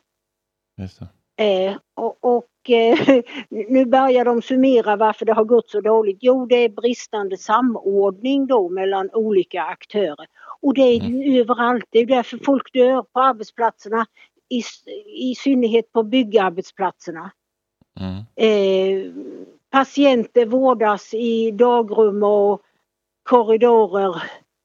Eh, 1.39 1.77
och 1.95 2.17
och 2.21 2.69
eh, 2.69 3.23
nu 3.49 3.85
börjar 3.85 4.25
de 4.25 4.41
summera 4.41 4.95
varför 4.95 5.25
det 5.25 5.33
har 5.33 5.43
gått 5.43 5.69
så 5.69 5.81
dåligt. 5.81 6.17
Jo, 6.21 6.45
det 6.45 6.55
är 6.55 6.69
bristande 6.69 7.37
samordning 7.37 8.47
då 8.47 8.69
mellan 8.69 9.09
olika 9.13 9.63
aktörer. 9.63 10.27
Och 10.61 10.73
det 10.73 10.81
är 10.81 11.03
ju 11.03 11.41
överallt. 11.41 11.85
Det 11.89 11.99
är 11.99 12.05
därför 12.05 12.39
folk 12.45 12.73
dör 12.73 13.01
på 13.01 13.19
arbetsplatserna. 13.19 14.05
I, 14.49 14.63
i 15.31 15.35
synnerhet 15.35 15.91
på 15.91 16.03
byggarbetsplatserna. 16.03 17.31
Mm. 17.99 18.25
Eh, 18.35 19.11
patienter 19.71 20.45
vårdas 20.45 21.13
i 21.13 21.51
dagrum 21.51 22.23
och 22.23 22.61
korridorer 23.23 24.23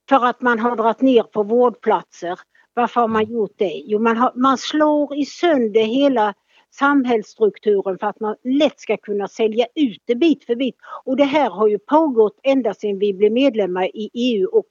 för 0.08 0.24
att 0.26 0.40
man 0.40 0.58
har 0.58 0.76
dragit 0.76 1.00
ner 1.00 1.22
på 1.22 1.42
vårdplatser. 1.42 2.40
Varför 2.74 3.00
har 3.00 3.08
man 3.08 3.24
gjort 3.24 3.54
det? 3.56 3.82
Jo, 3.86 3.98
man, 3.98 4.16
har, 4.16 4.32
man 4.34 4.58
slår 4.58 5.16
i 5.16 5.24
sönder 5.24 5.82
hela 5.82 6.34
samhällsstrukturen 6.74 7.98
för 7.98 8.06
att 8.06 8.20
man 8.20 8.36
lätt 8.44 8.80
ska 8.80 8.96
kunna 8.96 9.28
sälja 9.28 9.66
ut 9.74 10.02
det 10.04 10.14
bit 10.14 10.44
för 10.44 10.54
bit. 10.54 10.76
Och 11.04 11.16
det 11.16 11.24
här 11.24 11.50
har 11.50 11.68
ju 11.68 11.78
pågått 11.78 12.40
ända 12.42 12.74
sedan 12.74 12.98
vi 12.98 13.14
blev 13.14 13.32
medlemmar 13.32 13.96
i 13.96 14.10
EU 14.14 14.48
och 14.48 14.66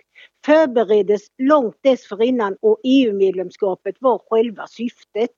förbereddes 0.45 1.21
långt 1.37 1.77
dessförinnan 1.81 2.57
och 2.61 2.79
EU-medlemskapet 2.83 3.95
var 3.99 4.21
själva 4.29 4.67
syftet. 4.67 5.35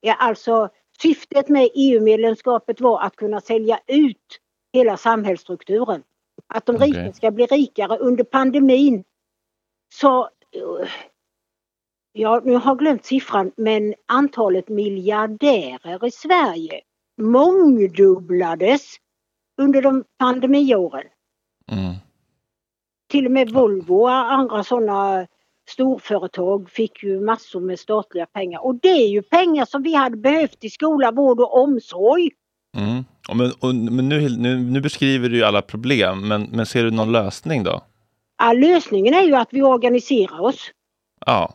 Ja, 0.00 0.14
alltså 0.14 0.68
syftet 1.02 1.48
med 1.48 1.68
EU-medlemskapet 1.74 2.80
var 2.80 3.00
att 3.00 3.16
kunna 3.16 3.40
sälja 3.40 3.80
ut 3.86 4.38
hela 4.72 4.96
samhällsstrukturen. 4.96 6.02
Att 6.46 6.66
de 6.66 6.78
rika 6.78 7.00
Okej. 7.00 7.12
ska 7.14 7.30
bli 7.30 7.46
rikare 7.46 7.98
under 7.98 8.24
pandemin. 8.24 9.04
Så 9.94 10.22
eh, 10.22 10.88
Ja, 12.12 12.40
nu 12.44 12.52
har 12.52 12.70
jag 12.70 12.78
glömt 12.78 13.04
siffran, 13.04 13.52
men 13.56 13.94
antalet 14.08 14.68
miljardärer 14.68 16.06
i 16.06 16.10
Sverige 16.10 16.80
mångdubblades 17.20 18.96
under 19.58 19.82
de 19.82 20.04
pandemiåren. 20.18 21.06
Mm. 21.70 21.94
Till 23.10 23.26
och 23.26 23.32
med 23.32 23.50
Volvo 23.50 23.94
och 23.94 24.10
andra 24.10 24.64
sådana 24.64 25.26
storföretag 25.68 26.70
fick 26.70 27.02
ju 27.02 27.20
massor 27.20 27.60
med 27.60 27.78
statliga 27.78 28.26
pengar. 28.26 28.64
Och 28.64 28.74
det 28.74 28.88
är 28.88 29.08
ju 29.08 29.22
pengar 29.22 29.64
som 29.64 29.82
vi 29.82 29.94
hade 29.94 30.16
behövt 30.16 30.64
i 30.64 30.70
skola, 30.70 31.10
vård 31.10 31.40
och 31.40 31.62
omsorg. 31.62 32.30
Mm. 32.76 33.04
Och 33.28 33.36
Men, 33.36 33.52
och, 33.60 33.74
men 33.74 34.08
nu, 34.08 34.36
nu, 34.36 34.56
nu 34.58 34.80
beskriver 34.80 35.28
du 35.28 35.36
ju 35.36 35.44
alla 35.44 35.62
problem, 35.62 36.28
men, 36.28 36.42
men 36.42 36.66
ser 36.66 36.84
du 36.84 36.90
någon 36.90 37.12
lösning 37.12 37.64
då? 37.64 37.80
Ja, 38.38 38.52
lösningen 38.52 39.14
är 39.14 39.22
ju 39.22 39.34
att 39.34 39.48
vi 39.52 39.62
organiserar 39.62 40.40
oss. 40.40 40.70
Ja. 41.26 41.54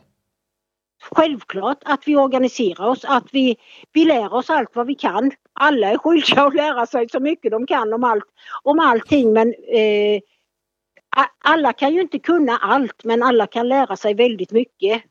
Självklart 1.10 1.78
att 1.84 2.02
vi 2.06 2.16
organiserar 2.16 2.86
oss, 2.88 3.04
att 3.04 3.24
vi, 3.32 3.56
vi 3.92 4.04
lär 4.04 4.34
oss 4.34 4.50
allt 4.50 4.70
vad 4.74 4.86
vi 4.86 4.94
kan. 4.94 5.30
Alla 5.52 5.90
är 5.90 5.98
skyldiga 5.98 6.42
att 6.42 6.54
lära 6.54 6.86
sig 6.86 7.08
så 7.08 7.20
mycket 7.20 7.50
de 7.50 7.66
kan 7.66 7.92
om, 7.92 8.04
allt, 8.04 8.24
om 8.62 8.80
allting 8.80 9.32
men 9.32 9.48
eh, 9.68 10.20
alla 11.44 11.72
kan 11.72 11.94
ju 11.94 12.00
inte 12.00 12.18
kunna 12.18 12.56
allt 12.56 13.04
men 13.04 13.22
alla 13.22 13.46
kan 13.46 13.68
lära 13.68 13.96
sig 13.96 14.14
väldigt 14.14 14.52
mycket 14.52 15.02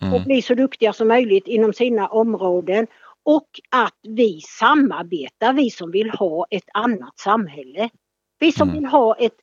och 0.00 0.06
Mm. 0.06 0.24
bli 0.24 0.42
så 0.42 0.54
duktiga 0.54 0.92
som 0.92 1.08
möjligt 1.08 1.46
inom 1.46 1.72
sina 1.72 2.08
områden. 2.08 2.86
Och 3.22 3.48
att 3.70 3.98
vi 4.02 4.40
samarbetar, 4.40 5.52
vi 5.52 5.70
som 5.70 5.90
vill 5.90 6.10
ha 6.10 6.46
ett 6.50 6.68
annat 6.74 7.18
samhälle. 7.18 7.90
Vi 8.38 8.52
som 8.52 8.68
Mm. 8.68 8.80
vill 8.80 8.90
ha 8.90 9.14
ett, 9.16 9.36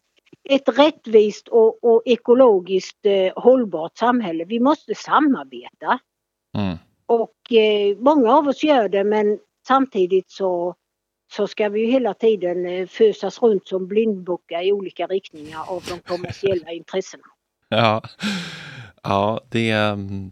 ett 0.49 0.79
rättvist 0.79 1.47
och, 1.47 1.83
och 1.83 2.01
ekologiskt 2.05 3.05
eh, 3.05 3.33
hållbart 3.43 3.97
samhälle. 3.97 4.45
Vi 4.45 4.59
måste 4.59 4.95
samarbeta. 4.95 5.99
Mm. 6.57 6.77
Och 7.05 7.53
eh, 7.53 7.97
många 7.97 8.33
av 8.33 8.47
oss 8.47 8.63
gör 8.63 8.89
det 8.89 9.03
men 9.03 9.39
samtidigt 9.67 10.31
så 10.31 10.75
så 11.33 11.47
ska 11.47 11.69
vi 11.69 11.79
ju 11.79 11.91
hela 11.91 12.13
tiden 12.13 12.65
eh, 12.65 12.87
fösas 12.87 13.41
runt 13.41 13.67
som 13.67 13.87
blindbockar 13.87 14.61
i 14.61 14.71
olika 14.71 15.07
riktningar 15.07 15.59
av 15.67 15.83
de 15.89 15.99
kommersiella 15.99 16.71
intressena. 16.71 17.23
Ja, 17.69 18.01
ja 19.03 19.41
det 19.49 19.69
mm, 19.71 20.31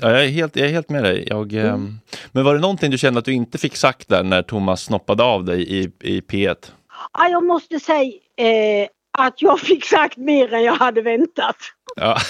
Ja, 0.00 0.10
jag, 0.10 0.24
är 0.24 0.28
helt, 0.28 0.56
jag 0.56 0.68
är 0.68 0.72
helt 0.72 0.88
med 0.88 1.04
dig. 1.04 1.24
Jag, 1.26 1.52
Mm. 1.52 1.74
ehm, 1.74 1.98
Men 2.32 2.44
var 2.44 2.54
det 2.54 2.60
någonting 2.60 2.90
du 2.90 2.98
kände 2.98 3.18
att 3.18 3.24
du 3.24 3.32
inte 3.32 3.58
fick 3.58 3.76
sagt 3.76 4.08
där 4.08 4.22
när 4.22 4.42
Thomas 4.42 4.82
snoppade 4.82 5.22
av 5.22 5.44
dig 5.44 5.78
i, 5.78 5.90
i 6.00 6.20
P1? 6.20 6.72
Ja, 7.12 7.28
jag 7.28 7.44
måste 7.44 7.80
säga 7.80 8.12
eh, 8.36 8.88
att 9.18 9.42
jag 9.42 9.60
fick 9.60 9.84
sagt 9.84 10.16
mer 10.16 10.54
än 10.54 10.62
jag 10.62 10.74
hade 10.74 11.02
väntat. 11.02 11.56
Ja. 11.96 12.16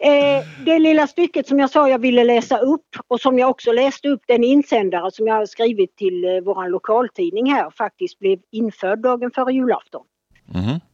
Eh, 0.00 0.44
det 0.64 0.78
lilla 0.78 1.06
stycket 1.06 1.46
som 1.46 1.58
jag 1.58 1.70
sa 1.70 1.88
jag 1.88 1.98
ville 1.98 2.24
läsa 2.24 2.58
upp 2.58 2.86
och 3.08 3.20
som 3.20 3.38
jag 3.38 3.50
också 3.50 3.72
läste 3.72 4.08
upp 4.08 4.22
den 4.26 4.44
insändare 4.44 5.10
som 5.10 5.26
jag 5.26 5.34
har 5.34 5.46
skrivit 5.46 5.96
till 5.96 6.24
eh, 6.24 6.40
våran 6.40 6.70
lokaltidning 6.70 7.52
här 7.52 7.70
faktiskt 7.70 8.18
blev 8.18 8.38
införd 8.50 8.98
dagen 8.98 9.30
före 9.30 9.52
julafton. 9.52 10.04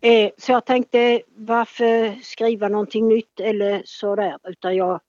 Eh, 0.00 0.30
så 0.38 0.52
jag 0.52 0.66
tänkte 0.66 1.22
varför 1.36 2.22
skriva 2.22 2.68
någonting 2.68 3.08
nytt 3.08 3.40
eller 3.40 3.82
sådär 3.84 4.38
utan 4.48 4.76
jag, 4.76 5.00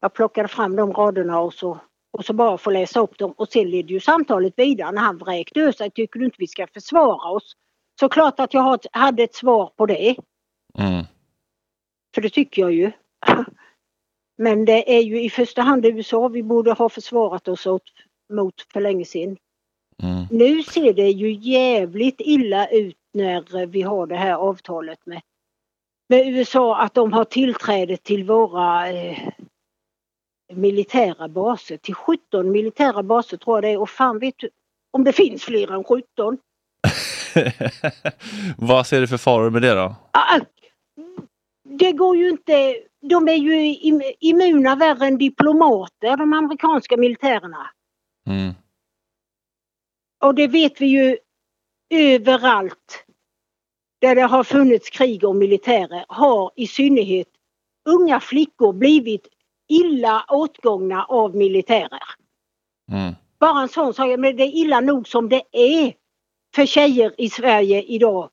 jag 0.00 0.12
plockade 0.12 0.48
fram 0.48 0.76
de 0.76 0.92
raderna 0.92 1.40
och 1.40 1.54
så, 1.54 1.78
och 2.12 2.24
så 2.24 2.32
bara 2.32 2.58
få 2.58 2.70
läsa 2.70 3.00
upp 3.00 3.18
dem 3.18 3.34
och 3.36 3.48
sen 3.48 3.70
ledde 3.70 3.92
ju 3.92 4.00
samtalet 4.00 4.54
vidare 4.56 4.92
när 4.92 5.02
han 5.02 5.18
vräkte 5.18 5.60
ur 5.60 5.72
sig. 5.72 5.90
Tycker 5.90 6.18
du 6.18 6.24
inte 6.24 6.36
vi 6.38 6.46
ska 6.46 6.66
försvara 6.66 7.30
oss? 7.30 7.56
Såklart 8.00 8.40
att 8.40 8.54
jag 8.54 8.78
hade 8.92 9.22
ett 9.22 9.34
svar 9.34 9.72
på 9.76 9.86
det. 9.86 10.16
Mm. 10.78 11.04
För 12.14 12.22
det 12.22 12.30
tycker 12.30 12.62
jag 12.62 12.72
ju. 12.72 12.92
Men 14.38 14.64
det 14.64 14.96
är 14.96 15.00
ju 15.00 15.22
i 15.22 15.30
första 15.30 15.62
hand 15.62 15.86
USA 15.86 16.28
vi 16.28 16.42
borde 16.42 16.72
ha 16.72 16.88
försvarat 16.88 17.48
oss 17.48 17.66
åt, 17.66 17.82
mot 18.32 18.54
för 18.72 18.80
länge 18.80 19.04
sedan. 19.04 19.36
Mm. 20.02 20.26
Nu 20.30 20.62
ser 20.62 20.92
det 20.92 21.10
ju 21.10 21.32
jävligt 21.32 22.20
illa 22.20 22.68
ut 22.68 22.96
när 23.12 23.66
vi 23.66 23.82
har 23.82 24.06
det 24.06 24.16
här 24.16 24.34
avtalet 24.34 25.06
med, 25.06 25.22
med 26.08 26.28
USA 26.28 26.80
att 26.80 26.94
de 26.94 27.12
har 27.12 27.24
tillträde 27.24 27.96
till 27.96 28.24
våra 28.24 28.90
eh, 28.90 29.28
militära 30.52 31.28
baser. 31.28 31.76
Till 31.76 31.94
17 31.94 32.50
militära 32.50 33.02
baser 33.02 33.36
tror 33.36 33.56
jag 33.56 33.64
det 33.64 33.68
är 33.68 33.80
och 33.80 33.90
fan 33.90 34.18
vet 34.18 34.38
du 34.38 34.50
om 34.90 35.04
det 35.04 35.12
finns 35.12 35.44
fler 35.44 35.72
än 35.72 35.84
17. 35.84 36.38
Vad 38.56 38.86
ser 38.86 39.00
du 39.00 39.06
för 39.06 39.16
faror 39.16 39.50
med 39.50 39.62
det 39.62 39.74
då? 39.74 39.94
Det 41.78 41.92
går 41.92 42.16
ju 42.16 42.28
inte. 42.28 42.76
De 43.02 43.28
är 43.28 43.34
ju 43.34 43.54
im- 43.74 44.12
immuna 44.20 44.76
värre 44.76 45.06
än 45.06 45.18
diplomater, 45.18 46.16
de 46.16 46.32
amerikanska 46.32 46.96
militärerna. 46.96 47.70
Mm. 48.26 48.54
Och 50.24 50.34
det 50.34 50.46
vet 50.48 50.80
vi 50.80 50.86
ju 50.86 51.18
överallt 51.94 53.04
där 54.00 54.14
det 54.14 54.22
har 54.22 54.44
funnits 54.44 54.90
krig 54.90 55.24
och 55.24 55.36
militärer 55.36 56.04
har 56.08 56.50
i 56.56 56.66
synnerhet 56.66 57.28
unga 57.88 58.20
flickor 58.20 58.72
blivit 58.72 59.28
illa 59.68 60.24
åtgångna 60.28 61.04
av 61.04 61.36
militärer. 61.36 62.02
Mm. 62.92 63.14
Bara 63.40 63.62
en 63.62 63.68
sån 63.68 63.94
sak, 63.94 64.18
men 64.18 64.36
det 64.36 64.42
är 64.42 64.56
illa 64.56 64.80
nog 64.80 65.08
som 65.08 65.28
det 65.28 65.42
är 65.52 65.94
för 66.54 66.66
tjejer 66.66 67.14
i 67.18 67.30
Sverige 67.30 67.82
idag. 67.82 68.30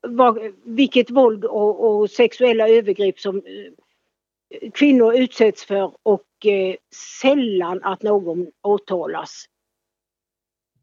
Vad, 0.00 0.38
vilket 0.64 1.10
våld 1.10 1.44
och, 1.44 2.00
och 2.00 2.10
sexuella 2.10 2.68
övergrepp 2.68 3.20
som 3.20 3.36
eh, 3.36 4.70
kvinnor 4.74 5.14
utsätts 5.14 5.64
för 5.64 5.92
och 6.02 6.46
eh, 6.46 6.74
sällan 7.20 7.82
att 7.82 8.02
någon 8.02 8.46
åtalas. 8.62 9.44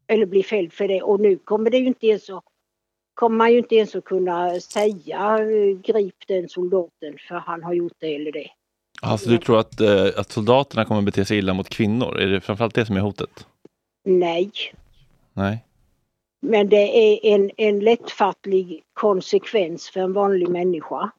Eller 0.06 0.26
blir 0.26 0.42
fälld 0.42 0.72
för 0.72 0.88
det 0.88 1.02
och 1.02 1.20
nu 1.20 1.38
kommer 1.38 1.70
det 1.70 1.78
ju 1.78 1.86
inte 1.86 2.06
ens 2.06 2.30
att 2.30 2.44
kommer 3.14 3.36
man 3.36 3.52
ju 3.52 3.58
inte 3.58 3.74
ens 3.74 3.94
att 3.94 4.04
kunna 4.04 4.60
säga 4.60 5.38
eh, 5.38 5.78
grip 5.78 6.14
den 6.28 6.48
soldaten 6.48 7.16
för 7.28 7.34
han 7.34 7.62
har 7.62 7.74
gjort 7.74 7.96
det 7.98 8.14
eller 8.14 8.32
det. 8.32 8.48
Alltså 9.02 9.30
du 9.30 9.38
tror 9.38 9.58
att, 9.58 9.80
eh, 9.80 10.06
att 10.16 10.32
soldaterna 10.32 10.84
kommer 10.84 11.02
bete 11.02 11.24
sig 11.24 11.38
illa 11.38 11.54
mot 11.54 11.68
kvinnor? 11.68 12.18
Är 12.18 12.26
det 12.26 12.40
framförallt 12.40 12.74
det 12.74 12.86
som 12.86 12.96
är 12.96 13.00
hotet? 13.00 13.46
Nej. 14.04 14.50
Nej. 15.32 15.64
Men 16.46 16.68
det 16.68 16.76
är 16.76 17.34
en, 17.34 17.50
en 17.56 17.80
lättfattlig 17.80 18.82
konsekvens 18.92 19.90
för 19.90 20.00
en 20.00 20.12
vanlig 20.12 20.48
människa. 20.48 21.10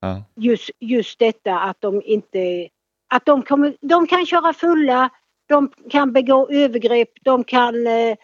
Ja. 0.00 0.22
Just, 0.36 0.70
just 0.78 1.18
detta 1.18 1.60
att 1.60 1.80
de 1.80 2.02
inte... 2.04 2.68
Att 3.14 3.26
de, 3.26 3.42
kommer, 3.42 3.76
de 3.80 4.06
kan 4.06 4.26
köra 4.26 4.52
fulla, 4.52 5.10
de 5.48 5.72
kan 5.90 6.12
begå 6.12 6.48
övergrepp, 6.50 7.10
de 7.22 7.44
kan 7.44 7.86
eh, 7.86 8.16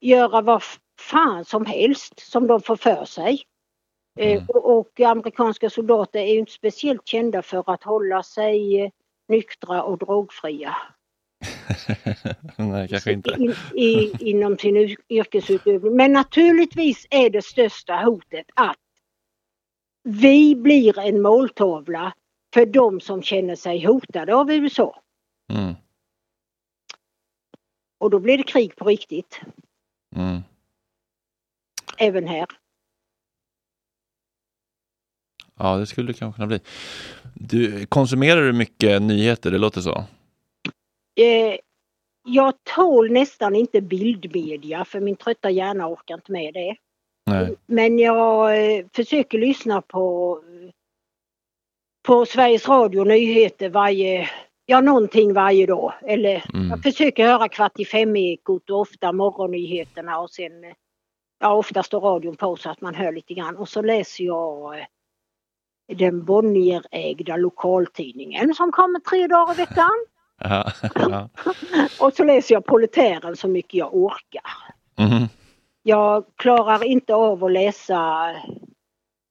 göra 0.00 0.40
vad 0.40 0.62
fan 1.00 1.44
som 1.44 1.66
helst 1.66 2.30
som 2.30 2.46
de 2.46 2.60
får 2.60 2.76
för 2.76 3.04
sig. 3.04 3.42
Eh, 4.18 4.42
och, 4.48 4.78
och 4.78 5.00
amerikanska 5.00 5.70
soldater 5.70 6.20
är 6.20 6.32
ju 6.32 6.38
inte 6.38 6.52
speciellt 6.52 7.06
kända 7.06 7.42
för 7.42 7.70
att 7.70 7.82
hålla 7.82 8.22
sig 8.22 8.80
eh, 8.80 8.90
nyktra 9.28 9.82
och 9.82 9.98
drogfria. 9.98 10.76
Nej, 12.56 12.88
kanske 12.88 13.12
inte. 13.12 13.30
in, 13.38 13.54
i, 13.74 14.12
inom 14.30 14.58
sin 14.58 14.76
yr- 14.76 14.96
yrkesutövning. 15.08 15.96
Men 15.96 16.12
naturligtvis 16.12 17.06
är 17.10 17.30
det 17.30 17.42
största 17.44 17.94
hotet 17.96 18.46
att 18.54 18.76
vi 20.02 20.56
blir 20.56 20.98
en 20.98 21.22
måltavla 21.22 22.14
för 22.54 22.66
de 22.66 23.00
som 23.00 23.22
känner 23.22 23.56
sig 23.56 23.84
hotade 23.86 24.34
av 24.34 24.50
USA. 24.52 25.02
Mm. 25.52 25.74
Och 27.98 28.10
då 28.10 28.18
blir 28.18 28.38
det 28.38 28.44
krig 28.44 28.76
på 28.76 28.84
riktigt, 28.84 29.40
Mm. 30.16 30.40
även 31.98 32.28
här. 32.28 32.46
Ja, 35.58 35.76
det 35.76 35.86
skulle 35.86 36.06
det 36.12 36.18
kanske 36.18 36.36
kunna 36.36 36.46
bli. 36.46 36.60
Du, 37.34 37.86
konsumerar 37.86 38.42
du 38.42 38.52
mycket 38.52 39.02
nyheter? 39.02 39.50
Det 39.50 39.58
låter 39.58 39.80
så. 39.80 40.04
Eh, 41.16 41.56
jag 42.26 42.54
tål 42.76 43.10
nästan 43.12 43.56
inte 43.56 43.80
bildmedia 43.80 44.84
för 44.84 45.00
min 45.00 45.16
trötta 45.16 45.50
hjärna 45.50 45.88
orkar 45.88 46.14
inte 46.14 46.32
med 46.32 46.54
det. 46.54 46.76
Nej. 47.26 47.56
Men 47.66 47.98
jag 47.98 48.56
eh, 48.76 48.86
försöker 48.94 49.38
lyssna 49.38 49.82
på, 49.82 50.40
på 52.06 52.26
Sveriges 52.26 52.68
Radio 52.68 53.04
nyheter 53.04 53.68
varje, 53.68 54.28
ja 54.66 54.80
någonting 54.80 55.32
varje 55.32 55.66
dag. 55.66 55.92
Eller 56.02 56.44
Mm. 56.54 56.68
jag 56.70 56.82
försöker 56.82 57.26
höra 57.26 57.48
kvart 57.48 57.80
i 57.80 57.84
fem-ekot 57.84 58.70
och 58.70 58.80
ofta 58.80 59.12
morgonnyheterna 59.12 60.18
och 60.20 60.30
sen, 60.30 60.64
eh, 60.64 60.72
ja 61.40 61.54
ofta 61.54 61.82
står 61.82 62.00
radion 62.00 62.36
på 62.36 62.56
så 62.56 62.70
att 62.70 62.80
man 62.80 62.94
hör 62.94 63.12
lite 63.12 63.34
grann. 63.34 63.56
Och 63.56 63.68
så 63.68 63.82
läser 63.82 64.24
jag 64.24 64.78
eh, 64.78 64.86
den 65.96 66.24
Bonnierägda 66.24 67.36
lokaltidningen 67.36 68.54
som 68.54 68.72
kommer 68.72 69.00
tre 69.00 69.26
dagar 69.26 69.54
i 69.54 69.56
veckan. 69.56 70.06
Ja. 70.40 70.72
ja. 70.94 71.28
Och 72.00 72.12
så 72.12 72.24
läser 72.24 72.54
jag 72.54 72.66
Proletären 72.66 73.36
så 73.36 73.48
mycket 73.48 73.74
jag 73.74 73.94
orkar. 73.94 74.74
Mhm. 74.98 75.28
Jag 75.82 76.24
klarar 76.36 76.84
inte 76.84 77.14
av 77.14 77.44
att 77.44 77.52
läsa 77.52 78.30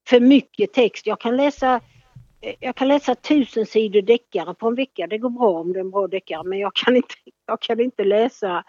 för 0.07 0.19
mycket 0.19 0.73
text. 0.73 1.07
Jag 1.07 1.19
kan 1.19 1.37
läsa 1.37 1.81
jag 2.59 2.75
kan 2.75 2.87
läsa 2.87 3.15
tusen 3.15 3.65
sidor 3.65 4.01
deckare 4.01 4.53
på 4.53 4.67
en 4.67 4.75
vecka. 4.75 5.07
Det 5.07 5.17
går 5.17 5.29
bra 5.29 5.59
om 5.59 5.73
det 5.73 5.79
är 5.79 5.83
en 5.83 5.91
bra 5.91 6.07
deckare 6.07 6.43
men 6.43 6.59
jag 6.59 6.73
kan 6.75 6.95
inte, 6.95 7.15
jag 7.45 7.61
kan 7.61 7.79
inte 7.79 8.03
läsa 8.03 8.63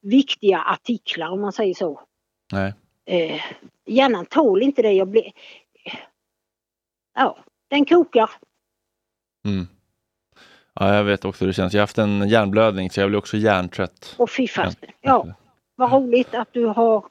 viktiga 0.00 0.60
artiklar 0.60 1.28
om 1.30 1.40
man 1.40 1.52
säger 1.52 1.74
så. 1.74 2.00
Nej. 2.52 2.74
Eh, 3.06 3.42
hjärnan 3.86 4.26
tål 4.26 4.62
inte 4.62 4.82
det. 4.82 4.92
Jag 4.92 5.08
blir... 5.08 5.32
Ja, 7.14 7.38
den 7.68 7.84
kokar. 7.84 8.30
Mm. 9.44 9.66
Ja, 10.80 10.94
jag 10.94 11.04
vet 11.04 11.24
också 11.24 11.44
hur 11.44 11.46
det 11.46 11.52
känns. 11.54 11.72
Jag 11.72 11.78
har 11.80 11.82
haft 11.82 11.98
en 11.98 12.28
hjärnblödning 12.28 12.90
så 12.90 13.00
jag 13.00 13.08
blir 13.08 13.18
också 13.18 13.36
hjärntrött. 13.36 14.14
Och 14.18 14.30
fy 14.30 14.48
fasen. 14.48 14.74
Ja, 15.00 15.26
vad 15.76 15.92
roligt 15.92 16.34
att 16.34 16.48
du 16.52 16.66
har 16.66 17.04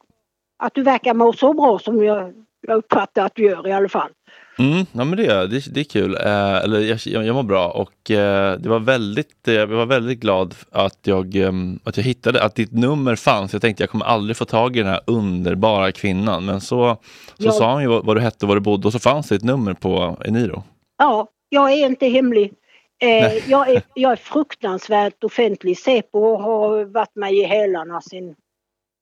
att 0.64 0.74
du 0.74 0.84
verkar 0.84 1.14
må 1.14 1.34
så 1.34 1.54
bra 1.54 1.80
som 1.80 2.04
jag, 2.04 2.34
jag 2.68 2.78
uppfattar 2.78 3.26
att 3.26 3.36
du 3.36 3.44
gör 3.44 3.68
i 3.68 3.72
alla 3.72 3.90
fall. 3.90 4.10
Mm, 4.60 4.86
ja, 4.92 5.04
men 5.04 5.18
det, 5.18 5.26
är- 5.26 5.48
det, 5.48 5.74
det 5.74 5.80
är 5.80 5.84
kul. 5.84 6.16
Eh, 6.16 6.56
eller 6.56 6.80
jag, 6.80 7.00
jag, 7.06 7.26
jag 7.26 7.36
mår 7.36 7.44
bra 7.44 7.68
och 7.70 8.12
eh, 8.12 8.58
det 8.60 8.70
var 8.70 8.80
väldigt, 8.80 9.48
eh, 9.48 9.54
jag 9.54 9.68
var 9.68 9.86
väldigt 9.86 10.20
glad 10.20 10.56
att 10.72 11.00
jag, 11.04 11.36
ehm, 11.36 11.80
att 11.84 11.98
jag 11.98 12.04
hittade, 12.04 12.44
att 12.44 12.56
ditt 12.56 12.72
nummer 12.72 13.16
fanns. 13.16 13.54
Jag 13.54 13.62
tänkte 13.62 13.84
jag 13.84 13.90
kommer 13.90 14.06
aldrig 14.06 14.38
få 14.38 14.46
tag 14.46 14.76
i 14.76 14.80
den 14.80 14.88
här 14.88 15.02
underbara 15.08 15.92
kvinnan. 15.92 16.46
Men 16.46 16.62
så, 16.62 16.98
så 17.38 17.46
Ja. 17.46 17.52
sa 17.52 17.72
han 17.74 17.82
ju 17.82 17.88
vad, 17.88 18.06
vad 18.06 18.18
du 18.18 18.22
hette 18.22 18.46
och 18.46 18.50
var 18.50 18.56
du 18.56 18.62
bodde 18.62 18.88
och 18.88 18.94
så 18.94 19.00
fanns 19.00 19.28
det 19.30 19.36
ett 19.36 19.44
nummer 19.44 19.74
på 19.74 20.18
Eniro. 20.26 20.64
Ja, 20.98 21.28
jag 21.50 21.72
är 21.72 21.86
inte 21.86 22.08
hemlig. 22.08 22.54
Eh, 23.02 23.50
jag, 23.50 23.70
är, 23.70 23.82
jag 23.94 24.12
är 24.12 24.16
fruktansvärt 24.16 25.24
offentlig. 25.24 25.78
Säpo 25.78 26.36
har 26.36 26.86
varit 26.86 27.16
mig 27.16 27.40
i 27.40 27.44
hälarna 27.44 28.02
sedan 28.02 28.36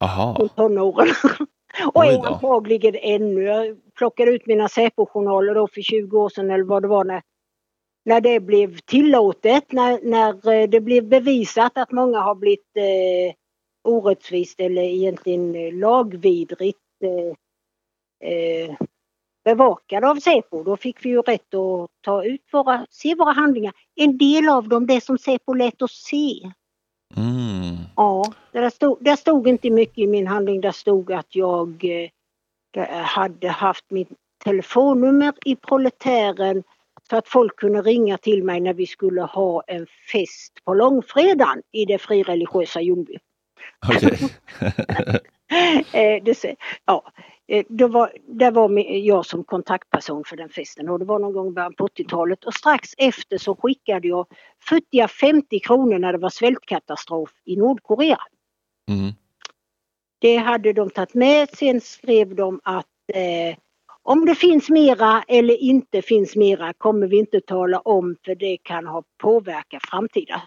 Aha, 0.03 0.47
tonåren. 0.55 1.15
Och 1.93 2.05
är 2.05 2.27
antagligen 2.27 2.95
ännu. 2.95 3.43
Jag 3.43 3.77
plockade 3.93 4.31
ut 4.31 4.45
mina 4.45 4.69
Säpo-journaler 4.69 5.55
då 5.55 5.67
för 5.67 5.81
20 5.81 6.19
år 6.19 6.29
sedan 6.29 6.51
eller 6.51 6.63
vad 6.63 6.81
det 6.81 6.87
var 6.87 7.03
när, 7.03 7.21
när 8.05 8.21
det 8.21 8.39
blev 8.39 8.77
tillåtet. 8.77 9.71
När, 9.71 9.99
när 10.03 10.53
eh, 10.53 10.69
det 10.69 10.81
blev 10.81 11.07
bevisat 11.07 11.77
att 11.77 11.91
många 11.91 12.19
har 12.19 12.35
blivit 12.35 12.77
eh, 12.77 13.33
orättvist 13.83 14.59
eller 14.59 14.81
egentligen 14.81 15.55
eh, 15.55 15.73
lagvidrigt 15.73 16.79
eh, 17.03 18.29
eh, 18.29 18.75
bevakade 19.43 20.09
av 20.09 20.15
Säpo. 20.15 20.63
Då 20.63 20.77
fick 20.77 21.05
vi 21.05 21.09
ju 21.09 21.21
rätt 21.21 21.53
att 21.53 21.89
ta 22.01 22.23
ut 22.23 22.41
våra, 22.51 22.85
se 22.89 23.15
våra 23.15 23.31
handlingar. 23.31 23.73
En 23.95 24.17
del 24.17 24.49
av 24.49 24.67
dem, 24.67 24.87
det 24.87 25.03
som 25.03 25.17
Säpo 25.17 25.53
lät 25.53 25.81
oss 25.81 26.03
se. 26.09 26.51
Mm. 27.17 27.75
Ja, 27.95 28.33
där 28.51 28.69
stod, 28.69 28.97
där 29.01 29.15
stod 29.15 29.47
inte 29.47 29.69
mycket 29.69 29.97
i 29.97 30.07
min 30.07 30.27
handling. 30.27 30.61
Där 30.61 30.71
stod 30.71 31.11
att 31.11 31.35
jag 31.35 31.85
eh, 32.75 32.89
hade 32.89 33.49
haft 33.49 33.85
mitt 33.89 34.09
telefonnummer 34.43 35.33
i 35.45 35.55
proletären 35.55 36.63
så 37.09 37.17
att 37.17 37.27
folk 37.27 37.55
kunde 37.55 37.81
ringa 37.81 38.17
till 38.17 38.43
mig 38.43 38.59
när 38.59 38.73
vi 38.73 38.87
skulle 38.87 39.21
ha 39.21 39.63
en 39.67 39.87
fest 40.11 40.53
på 40.65 40.73
långfredagen 40.73 41.61
i 41.71 41.85
det 41.85 41.97
frireligiösa 41.97 42.81
Ljungby. 42.81 43.17
Okej. 43.87 44.19
Eh, 45.93 46.23
det, 46.23 46.55
ja, 46.85 47.11
eh, 47.47 47.65
då 47.69 47.87
var, 47.87 48.13
där 48.27 48.51
var 48.51 48.79
jag 48.97 49.25
som 49.25 49.43
kontaktperson 49.43 50.23
för 50.25 50.37
den 50.37 50.49
festen 50.49 50.89
och 50.89 50.99
det 50.99 51.05
var 51.05 51.19
någon 51.19 51.33
gång 51.33 51.47
i 51.47 51.51
början 51.51 51.73
på 51.73 51.87
80-talet 51.87 52.43
och 52.43 52.53
strax 52.53 52.89
efter 52.97 53.37
så 53.37 53.55
skickade 53.55 54.07
jag 54.07 54.27
futtiga 54.69 55.07
50 55.07 55.59
kronor 55.59 55.99
när 55.99 56.11
det 56.11 56.19
var 56.19 56.29
svältkatastrof 56.29 57.29
i 57.45 57.55
Nordkorea. 57.55 58.19
Mm. 58.89 59.11
Det 60.19 60.37
hade 60.37 60.73
de 60.73 60.89
tagit 60.89 61.13
med. 61.13 61.49
Sen 61.49 61.81
skrev 61.81 62.35
de 62.35 62.59
att 62.63 62.85
eh, 63.13 63.57
om 64.03 64.25
det 64.25 64.35
finns 64.35 64.69
mera 64.69 65.23
eller 65.27 65.53
inte 65.57 66.01
finns 66.01 66.35
mera 66.35 66.73
kommer 66.73 67.07
vi 67.07 67.17
inte 67.17 67.41
tala 67.41 67.79
om 67.79 68.15
för 68.25 68.35
det 68.35 68.57
kan 68.57 68.87
ha 68.87 69.03
påverkat 69.17 69.81
framtida 69.89 70.41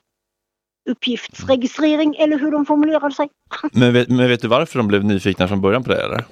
uppgiftsregistrering 0.91 2.17
eller 2.17 2.39
hur 2.39 2.51
de 2.51 2.67
formulerade 2.67 3.15
sig. 3.15 3.29
Men, 3.73 3.93
vet, 3.93 4.09
men 4.09 4.29
vet 4.29 4.43
du 4.43 4.49
varför 4.49 4.79
de 4.79 4.89
blev 4.89 5.05
nyfikna 5.05 5.49
från 5.49 5.61
början 5.61 5.85
på 5.85 5.91
det 5.91 6.03
eller? 6.03 6.25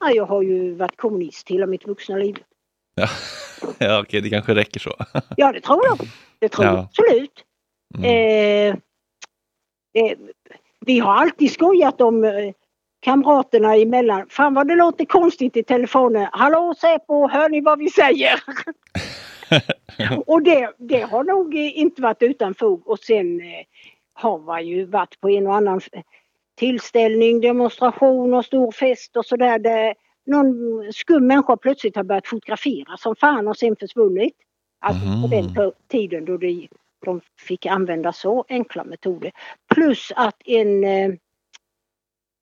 Ja, 0.00 0.10
jag 0.10 0.26
har 0.26 0.42
ju 0.42 0.74
varit 0.74 0.96
kommunist 0.96 1.48
hela 1.50 1.66
mitt 1.66 1.86
vuxna 1.86 2.16
liv. 2.16 2.38
Ja, 2.94 3.08
ja 3.78 4.00
okej, 4.00 4.20
det 4.20 4.30
kanske 4.30 4.54
räcker 4.54 4.80
så. 4.80 4.94
Ja, 5.36 5.52
det 5.52 5.60
tror 5.60 5.80
jag. 5.86 5.98
Det 6.38 6.48
tror 6.48 6.66
jag 6.66 6.74
Ja. 6.74 6.88
absolut. 6.90 7.44
Mm. 7.98 8.04
Eh, 8.04 8.76
eh, 10.02 10.18
vi 10.86 10.98
har 10.98 11.14
alltid 11.14 11.52
skojat 11.52 12.00
om 12.00 12.24
eh, 12.24 12.30
kamraterna 13.00 13.76
emellan. 13.76 14.26
Fan 14.30 14.54
vad 14.54 14.68
det 14.68 14.74
låter 14.74 15.04
konstigt 15.04 15.56
i 15.56 15.62
telefonen. 15.62 16.28
Hallå 16.32 16.74
Säpo, 16.80 17.28
hör 17.28 17.48
ni 17.48 17.60
vad 17.60 17.78
vi 17.78 17.90
säger? 17.90 18.42
Och 20.26 20.42
det, 20.42 20.72
det 20.78 21.00
har 21.00 21.24
nog 21.24 21.54
inte 21.54 22.02
varit 22.02 22.22
utan 22.22 22.54
fog. 22.54 22.88
Och 22.88 22.98
sen 22.98 23.40
eh, 23.40 23.64
har 24.12 24.38
man 24.38 24.66
ju 24.66 24.84
varit 24.84 25.20
på 25.20 25.28
en 25.28 25.46
och 25.46 25.54
annan 25.54 25.80
tillställning, 26.54 27.40
demonstration 27.40 28.34
och 28.34 28.44
stor 28.44 28.72
fest 28.72 29.16
och 29.16 29.26
sådär. 29.26 29.58
Där 29.58 29.94
någon 30.26 30.54
skum 30.92 31.26
människa 31.26 31.56
plötsligt 31.56 31.96
har 31.96 32.04
börjat 32.04 32.26
fotografera 32.26 32.96
som 32.96 33.16
fan 33.16 33.48
och 33.48 33.56
sen 33.56 33.76
försvunnit. 33.76 34.34
Alltså 34.80 35.04
på 35.22 35.28
den 35.36 35.54
t- 35.54 35.76
tiden 35.88 36.24
då 36.24 36.36
det, 36.36 36.68
de 37.04 37.20
fick 37.40 37.66
använda 37.66 38.12
så 38.12 38.44
enkla 38.48 38.84
metoder. 38.84 39.32
Plus 39.74 40.12
att 40.16 40.36
en, 40.44 40.84
eh, 40.84 41.12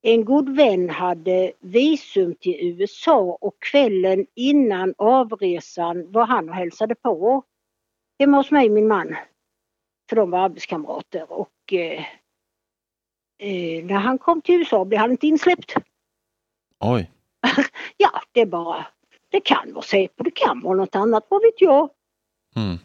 en 0.02 0.24
god 0.24 0.56
vän 0.56 0.90
hade 0.90 1.52
visum 1.60 2.34
till 2.34 2.56
USA 2.60 3.38
och 3.40 3.54
kvällen 3.58 4.26
innan 4.34 4.94
avresan 4.98 6.12
var 6.12 6.26
han 6.26 6.48
och 6.48 6.54
hälsade 6.54 6.94
på 6.94 7.44
hemma 8.18 8.36
hos 8.36 8.50
mig, 8.50 8.68
min 8.68 8.88
man. 8.88 9.16
För 10.08 10.16
de 10.16 10.30
var 10.30 10.38
arbetskamrater 10.38 11.32
och 11.32 11.72
eh, 11.72 12.04
eh, 13.38 13.84
när 13.84 13.98
han 13.98 14.18
kom 14.18 14.42
till 14.42 14.54
USA 14.54 14.84
blev 14.84 15.00
han 15.00 15.10
inte 15.10 15.26
insläppt. 15.26 15.74
Oj. 16.80 17.10
Ja, 17.96 18.22
det 18.32 18.40
är 18.40 18.46
bara, 18.46 18.86
det 19.30 19.40
kan 19.40 19.72
vara 19.72 19.82
Säpo, 19.82 20.22
det 20.22 20.30
kan 20.30 20.60
vara 20.60 20.76
något 20.76 20.94
annat, 20.94 21.26
vad 21.28 21.42
vet 21.42 21.60
jag. 21.60 21.90
Mm. 22.56 22.78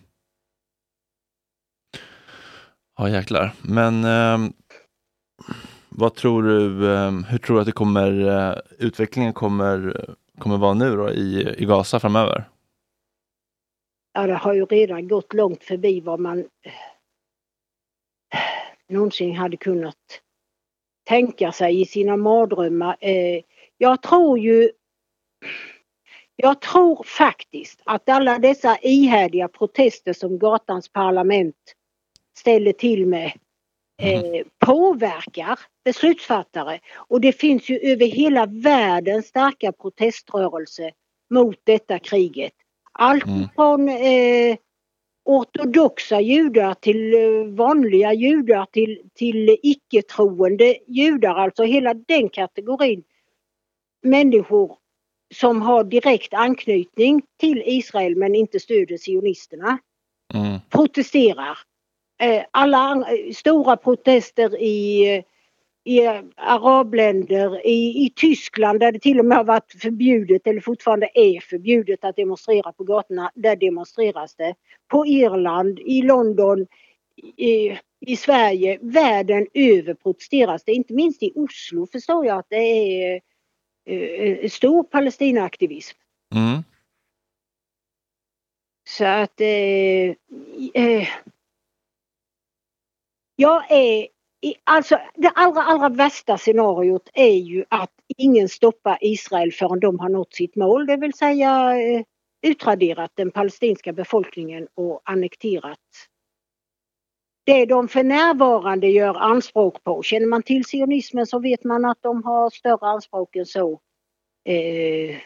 Ja 2.97 3.09
jäklar. 3.09 3.53
Men 3.61 4.03
ehm, 4.03 4.53
vad 5.97 6.15
tror 6.15 6.43
du, 6.43 6.91
ehm, 6.95 7.23
hur 7.23 7.37
tror 7.37 7.55
du 7.55 7.61
att 7.61 7.65
det 7.65 7.71
kommer, 7.71 8.27
eh, 8.27 8.57
utvecklingen 8.79 9.33
kommer, 9.33 10.05
kommer 10.37 10.57
vara 10.57 10.73
nu 10.73 10.95
då 10.95 11.09
i, 11.11 11.55
i 11.57 11.65
Gaza 11.65 11.99
framöver? 11.99 12.49
Ja, 14.13 14.27
det 14.27 14.33
har 14.33 14.53
ju 14.53 14.65
redan 14.65 15.07
gått 15.07 15.33
långt 15.33 15.63
förbi 15.63 15.99
vad 15.99 16.19
man 16.19 16.39
eh, 16.39 16.73
någonsin 18.89 19.35
hade 19.35 19.57
kunnat 19.57 20.21
tänka 21.03 21.51
sig 21.51 21.81
i 21.81 21.85
sina 21.85 22.17
mardrömmar. 22.17 22.97
Eh, 22.99 23.41
jag 23.77 24.01
tror 24.01 24.39
ju 24.39 24.71
jag 26.35 26.61
tror 26.61 27.03
faktiskt 27.03 27.81
att 27.85 28.09
alla 28.09 28.39
dessa 28.39 28.77
ihärdiga 28.81 29.47
protester 29.47 30.13
som 30.13 30.39
gatans 30.39 30.89
parlament 30.89 31.55
ställer 32.37 32.71
till 32.71 33.05
med 33.05 33.31
eh, 34.01 34.45
påverkar 34.65 35.59
beslutsfattare. 35.85 36.79
Och 36.95 37.21
det 37.21 37.31
finns 37.31 37.69
ju 37.69 37.79
över 37.79 38.05
hela 38.05 38.45
världen 38.45 39.23
starka 39.23 39.71
proteströrelser 39.71 40.91
mot 41.29 41.55
detta 41.63 41.99
kriget. 41.99 42.53
Allt 42.91 43.25
Mm. 43.27 43.47
från 43.55 43.89
eh, 43.89 44.57
ortodoxa 45.25 46.21
judar 46.21 46.73
till 46.73 47.13
eh, 47.13 47.53
vanliga 47.55 48.13
judar 48.13 48.65
till, 48.71 49.01
till 49.13 49.57
icke-troende 49.63 50.77
judar, 50.87 51.35
alltså 51.35 51.63
hela 51.63 51.93
den 51.93 52.29
kategorin 52.29 53.03
människor 54.03 54.77
som 55.33 55.61
har 55.61 55.83
direkt 55.83 56.33
anknytning 56.33 57.21
till 57.39 57.63
Israel 57.65 58.15
men 58.15 58.35
inte 58.35 58.59
stöder 58.59 58.97
sionisterna 58.97 59.77
Mm. 60.33 60.59
protesterar. 60.69 61.57
Eh, 62.17 62.43
Alla 62.51 63.05
eh, 63.11 63.33
stora 63.33 63.77
protester 63.77 64.61
i, 64.61 65.09
eh, 65.15 65.23
i 65.83 66.07
arabländer, 66.35 67.67
i, 67.67 68.05
i 68.05 68.13
Tyskland 68.15 68.79
där 68.79 68.91
det 68.91 68.99
till 68.99 69.19
och 69.19 69.25
med 69.25 69.37
har 69.37 69.43
varit 69.43 69.75
förbjudet 69.81 70.47
eller 70.47 70.61
fortfarande 70.61 71.09
är 71.13 71.39
förbjudet 71.39 72.03
att 72.03 72.15
demonstrera 72.15 72.73
på 72.73 72.83
gatorna. 72.83 73.31
Där 73.35 73.55
demonstreras 73.55 74.35
det. 74.35 74.55
På 74.87 75.05
Irland, 75.05 75.79
i 75.79 76.01
London, 76.01 76.67
i, 77.37 77.77
i 77.99 78.15
Sverige, 78.15 78.79
världen 78.81 79.47
över 79.53 79.93
protesteras 79.93 80.63
det. 80.63 80.71
Inte 80.71 80.93
minst 80.93 81.23
i 81.23 81.31
Oslo 81.35 81.87
förstår 81.87 82.25
jag 82.25 82.39
att 82.39 82.49
det 82.49 82.55
är 82.55 83.21
eh, 83.85 84.49
stor 84.49 84.83
Palestinaaktivism. 84.83 85.97
Mm. 86.35 86.63
Så 88.87 89.05
att 89.05 89.41
eh, 89.41 90.09
eh, 90.73 91.07
jag 93.35 93.71
är 93.71 94.07
i, 94.41 94.55
alltså 94.63 94.99
det 95.15 95.29
allra 95.29 95.61
allra 95.61 95.89
värsta 95.89 96.37
scenariot 96.37 97.09
är 97.13 97.35
ju 97.35 97.65
att 97.69 97.91
ingen 98.17 98.49
stoppar 98.49 98.97
Israel 99.01 99.51
förrän 99.51 99.79
de 99.79 99.99
har 99.99 100.09
nått 100.09 100.33
sitt 100.33 100.55
mål, 100.55 100.85
det 100.85 100.97
vill 100.97 101.13
säga 101.13 101.81
eh, 101.81 102.03
utraderat 102.47 103.11
den 103.15 103.31
palestinska 103.31 103.93
befolkningen 103.93 104.67
och 104.75 105.01
annekterat 105.05 105.79
det 107.45 107.65
de 107.65 107.87
för 107.87 108.03
närvarande 108.03 108.87
gör 108.87 109.15
anspråk 109.15 109.83
på. 109.83 110.03
Känner 110.03 110.27
man 110.27 110.43
till 110.43 110.65
sionismen 110.65 111.25
så 111.25 111.39
vet 111.39 111.63
man 111.63 111.85
att 111.85 112.01
de 112.01 112.23
har 112.23 112.49
större 112.49 112.87
anspråk 112.87 113.35
än 113.35 113.45
så. 113.45 113.79
Eh, 114.45 115.17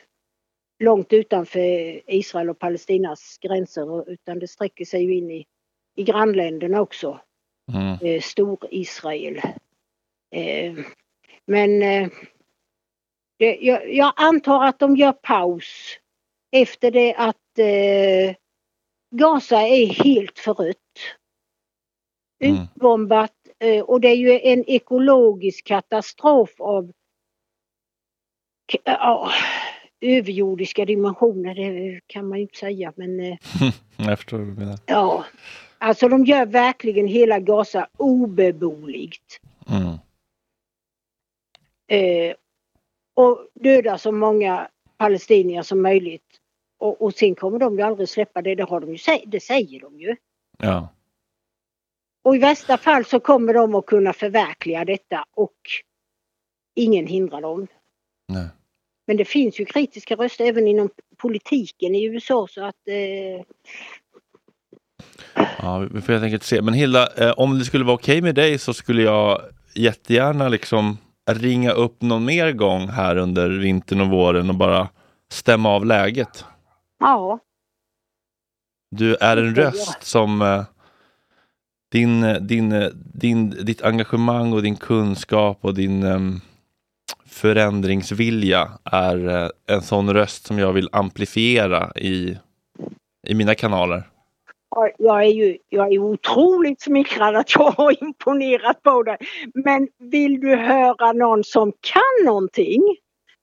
långt 0.84 1.14
utanför 1.14 2.01
Israel 2.12 2.49
och 2.49 2.60
Palestinas 2.60 3.38
gränser 3.41 4.12
utan 4.12 4.39
det 4.39 4.47
sträcker 4.47 4.86
sig 4.86 5.03
ju 5.03 5.16
in 5.16 5.32
i, 5.32 5.45
i 5.95 6.03
grannländerna 6.03 6.82
också. 6.82 7.20
Mm. 7.74 7.97
Eh, 8.01 8.22
Stor-Israel. 8.22 9.38
Eh, 10.36 10.74
men 11.45 11.82
eh, 11.84 12.09
det, 13.39 13.57
jag, 13.61 13.93
jag 13.93 14.13
antar 14.15 14.63
att 14.65 14.80
de 14.80 14.95
gör 14.95 15.11
paus 15.13 15.97
efter 16.51 16.91
det 16.91 17.15
att 17.15 17.59
eh, 17.59 18.36
Gaza 19.15 19.61
är 19.61 19.86
helt 20.03 20.39
förött. 20.39 20.78
Mm. 22.43 22.55
Utbombat 22.63 23.34
eh, 23.59 23.84
och 23.84 24.01
det 24.01 24.07
är 24.07 24.15
ju 24.15 24.39
en 24.39 24.63
ekologisk 24.67 25.65
katastrof 25.67 26.61
av 26.61 26.91
k- 28.72 28.78
ja, 28.84 29.32
överjordiska 30.01 30.86
dimensioner, 30.86 31.55
det 31.55 32.01
kan 32.07 32.28
man 32.30 32.38
ju 32.38 32.41
inte 32.41 32.57
säga 32.57 32.93
men 32.95 33.20
eh, 33.20 33.38
Jag 33.97 34.17
förstår 34.20 34.38
vad 34.38 34.47
du 34.47 34.53
menar. 34.53 34.80
ja. 34.86 35.26
Alltså 35.82 36.07
de 36.09 36.25
gör 36.25 36.45
verkligen 36.45 37.07
hela 37.07 37.39
Gaza 37.39 37.88
obeboeligt. 37.97 39.39
Mm. 39.69 39.97
Eh, 41.88 42.36
och 43.13 43.47
döda 43.53 43.97
så 43.97 44.11
många 44.11 44.69
palestinier 44.97 45.61
som 45.61 45.82
möjligt. 45.82 46.39
Och, 46.77 47.01
och 47.01 47.13
sen 47.13 47.36
kommer 47.36 47.59
de 47.59 47.77
ju 47.77 47.82
aldrig 47.82 48.09
släppa 48.09 48.41
det, 48.41 48.55
det, 48.55 48.63
har 48.63 48.80
de 48.80 48.95
ju, 48.95 48.97
det 49.25 49.39
säger 49.39 49.80
de 49.80 49.99
ju. 49.99 50.15
Ja. 50.57 50.89
Och 52.23 52.36
i 52.36 52.39
värsta 52.39 52.77
fall 52.77 53.05
så 53.05 53.19
kommer 53.19 53.53
de 53.53 53.75
att 53.75 53.86
kunna 53.86 54.13
förverkliga 54.13 54.86
detta 54.86 55.25
och 55.34 55.57
ingen 56.75 57.07
hindrar 57.07 57.41
dem. 57.41 57.67
Nej. 58.27 58.47
Men 59.05 59.17
det 59.17 59.25
finns 59.25 59.59
ju 59.59 59.65
kritiska 59.65 60.15
röster 60.15 60.45
även 60.45 60.67
inom 60.67 60.89
politiken 61.17 61.95
i 61.95 62.03
USA 62.03 62.47
så 62.47 62.63
att 62.63 62.88
eh, 62.88 63.45
Ja, 65.62 65.80
vi 65.80 66.02
får 66.02 66.14
helt 66.14 66.24
enkelt 66.24 66.43
se. 66.43 66.62
Men 66.62 66.74
Hilda, 66.74 67.10
eh, 67.18 67.32
om 67.32 67.60
det 67.60 67.66
skulle 67.66 67.86
vara 67.86 67.95
okej 67.95 68.22
med 68.22 68.36
dig 68.36 68.58
så 68.58 68.74
skulle 68.74 69.02
jag 69.02 69.41
jättegärna 69.74 70.50
liksom 70.50 70.97
ringa 71.32 71.72
upp 71.72 72.02
någon 72.02 72.26
mer 72.26 72.52
gång 72.52 72.88
här 72.88 73.16
under 73.16 73.50
vintern 73.50 74.02
och 74.02 74.08
våren 74.10 74.50
och 74.50 74.56
bara 74.56 74.89
stämma 75.32 75.70
av 75.70 75.86
läget. 75.86 76.45
ja, 77.00 77.39
Du 78.91 79.16
är 79.16 79.38
en 79.38 79.56
röst 79.56 80.04
som 80.04 80.41
eh, 80.41 80.64
din, 81.91 82.24
eh, 82.24 82.38
din, 82.38 82.72
eh, 82.72 82.89
din, 82.93 83.50
ditt 83.50 83.82
engagemang 83.82 84.54
och 84.54 84.62
din 84.62 84.76
kunskap 84.76 85.58
och 85.62 85.74
din 85.74 86.04
em, 86.04 86.41
förändringsvilja 87.26 88.72
är 88.84 89.28
eh, 89.43 89.50
en 89.68 89.82
sån 89.82 90.14
röst 90.14 90.45
som 90.45 90.60
jag 90.60 90.74
vill 90.74 90.89
amplifiera 90.91 91.91
i, 91.95 92.38
i 93.28 93.34
mina 93.36 93.56
kanaler. 93.56 94.09
Ja, 94.72 94.89
Jag 94.97 95.24
är 95.24 95.30
ju 95.30 95.57
jag 95.70 95.93
är 95.93 95.99
otroligt 95.99 96.82
smickrad 96.82 97.36
att 97.36 97.55
jag 97.55 97.72
har 97.72 98.03
imponerat 98.03 98.84
på 98.84 99.03
dig. 99.03 99.17
Men 99.53 99.88
vill 99.99 100.39
du 100.39 100.55
höra 100.55 101.11
någon 101.11 101.43
som 101.43 101.72
kan 101.82 102.26
någonting? 102.26 102.82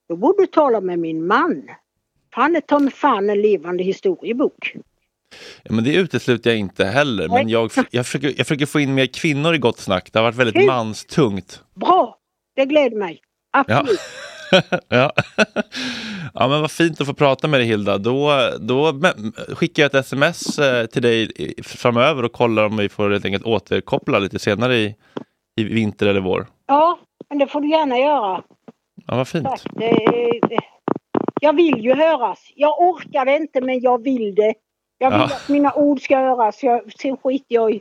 Då 0.09 0.17
borde 0.17 0.43
du 0.43 0.47
tala 0.47 0.81
med 0.81 0.99
min 0.99 1.27
man. 1.27 1.69
Han 2.31 2.57
är 2.57 2.61
ta 2.61 2.91
fan 2.91 3.31
en 3.31 3.43
levande 3.43 3.85
historiebok. 3.85 4.77
Ja, 5.63 5.73
men 5.73 5.85
det 5.85 5.95
utesluter 5.95 6.51
jag 6.51 6.59
inte 6.59 6.85
heller, 6.85 7.29
men 7.29 7.49
jag, 7.49 7.71
jag, 7.91 8.07
försöker, 8.07 8.35
jag 8.37 8.47
försöker 8.47 8.67
få 8.67 8.81
in 8.81 8.95
mer 8.95 9.07
kvinnor 9.07 9.55
i 9.55 9.59
Gott 9.59 9.79
Snack. 9.79 10.13
Det 10.13 10.19
har 10.19 10.25
varit 10.25 10.37
väldigt 10.37 10.57
Kul. 10.57 10.67
manstungt. 10.67 11.63
Bra! 11.75 12.19
Det 12.57 12.65
gläder 12.65 12.97
mig. 12.97 13.21
Absolut. 13.51 13.91
ja. 13.91 13.97
ja, 14.89 15.13
men 16.49 16.61
vad 16.61 16.71
fint 16.71 17.01
att 17.01 17.07
få 17.07 17.15
prata 17.15 17.49
med 17.49 17.61
dig 17.61 17.67
Hilda. 17.67 17.99
Då, 17.99 18.33
då 18.61 19.01
skickar 19.55 19.83
jag 19.83 19.89
ett 19.95 19.95
sms 20.07 20.59
eh, 20.59 20.87
till 20.87 21.03
dig 21.03 21.33
framöver 21.63 22.23
och 22.25 22.33
kollar 22.33 22.65
om 22.65 22.77
vi 22.77 22.89
får 22.89 23.11
helt 23.11 23.25
enkelt 23.25 23.45
återkoppla 23.45 24.19
lite 24.19 24.39
senare 24.39 24.77
i, 24.77 24.95
i 25.61 25.65
vinter 25.65 26.07
eller 26.07 26.21
vår. 26.21 26.47
Ja, 26.67 26.99
men 27.29 27.39
det 27.39 27.47
får 27.47 27.61
du 27.61 27.71
gärna 27.71 27.99
göra. 27.99 28.43
Ja, 29.07 29.17
vad 29.17 29.29
fint. 29.29 29.49
Jag 31.41 31.57
vill 31.57 31.85
ju 31.85 31.95
höras. 31.95 32.53
Jag 32.55 32.81
orkar 32.81 33.25
det 33.25 33.37
inte 33.37 33.61
men 33.61 33.81
jag 33.81 34.03
vill 34.03 34.35
det. 34.35 34.55
Jag 34.99 35.11
vill 35.11 35.21
Ja. 35.21 35.25
att 35.25 35.49
mina 35.49 35.73
ord 35.75 36.03
ska 36.03 36.17
höras. 36.19 36.63
Jag, 36.63 36.93
sen 36.93 37.17
skiter 37.17 37.55
jag 37.55 37.75
i... 37.75 37.81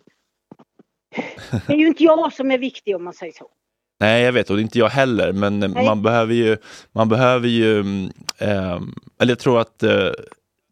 Det 1.68 1.74
är 1.74 1.78
ju 1.78 1.88
inte 1.88 2.04
jag 2.04 2.34
som 2.34 2.52
är 2.52 2.58
viktig 2.58 2.96
om 2.96 3.04
man 3.04 3.14
säger 3.14 3.34
så. 3.34 3.48
Nej, 4.00 4.24
jag 4.24 4.32
vet 4.32 4.50
och 4.50 4.56
det 4.56 4.60
är 4.60 4.64
inte 4.64 4.80
jag 4.80 4.90
heller, 4.90 5.34
men 5.34 5.64
eh, 5.64 5.70
Nej. 5.70 5.86
man 5.86 6.02
behöver 6.02 6.34
ju, 6.34 6.58
man 6.92 7.10
behöver 7.10 7.48
ju, 7.48 7.80
ehm, 8.40 8.94
eller 9.20 9.32
jag 9.32 9.40
tror 9.40 9.60
att 9.62 9.84
eh, 9.84 10.10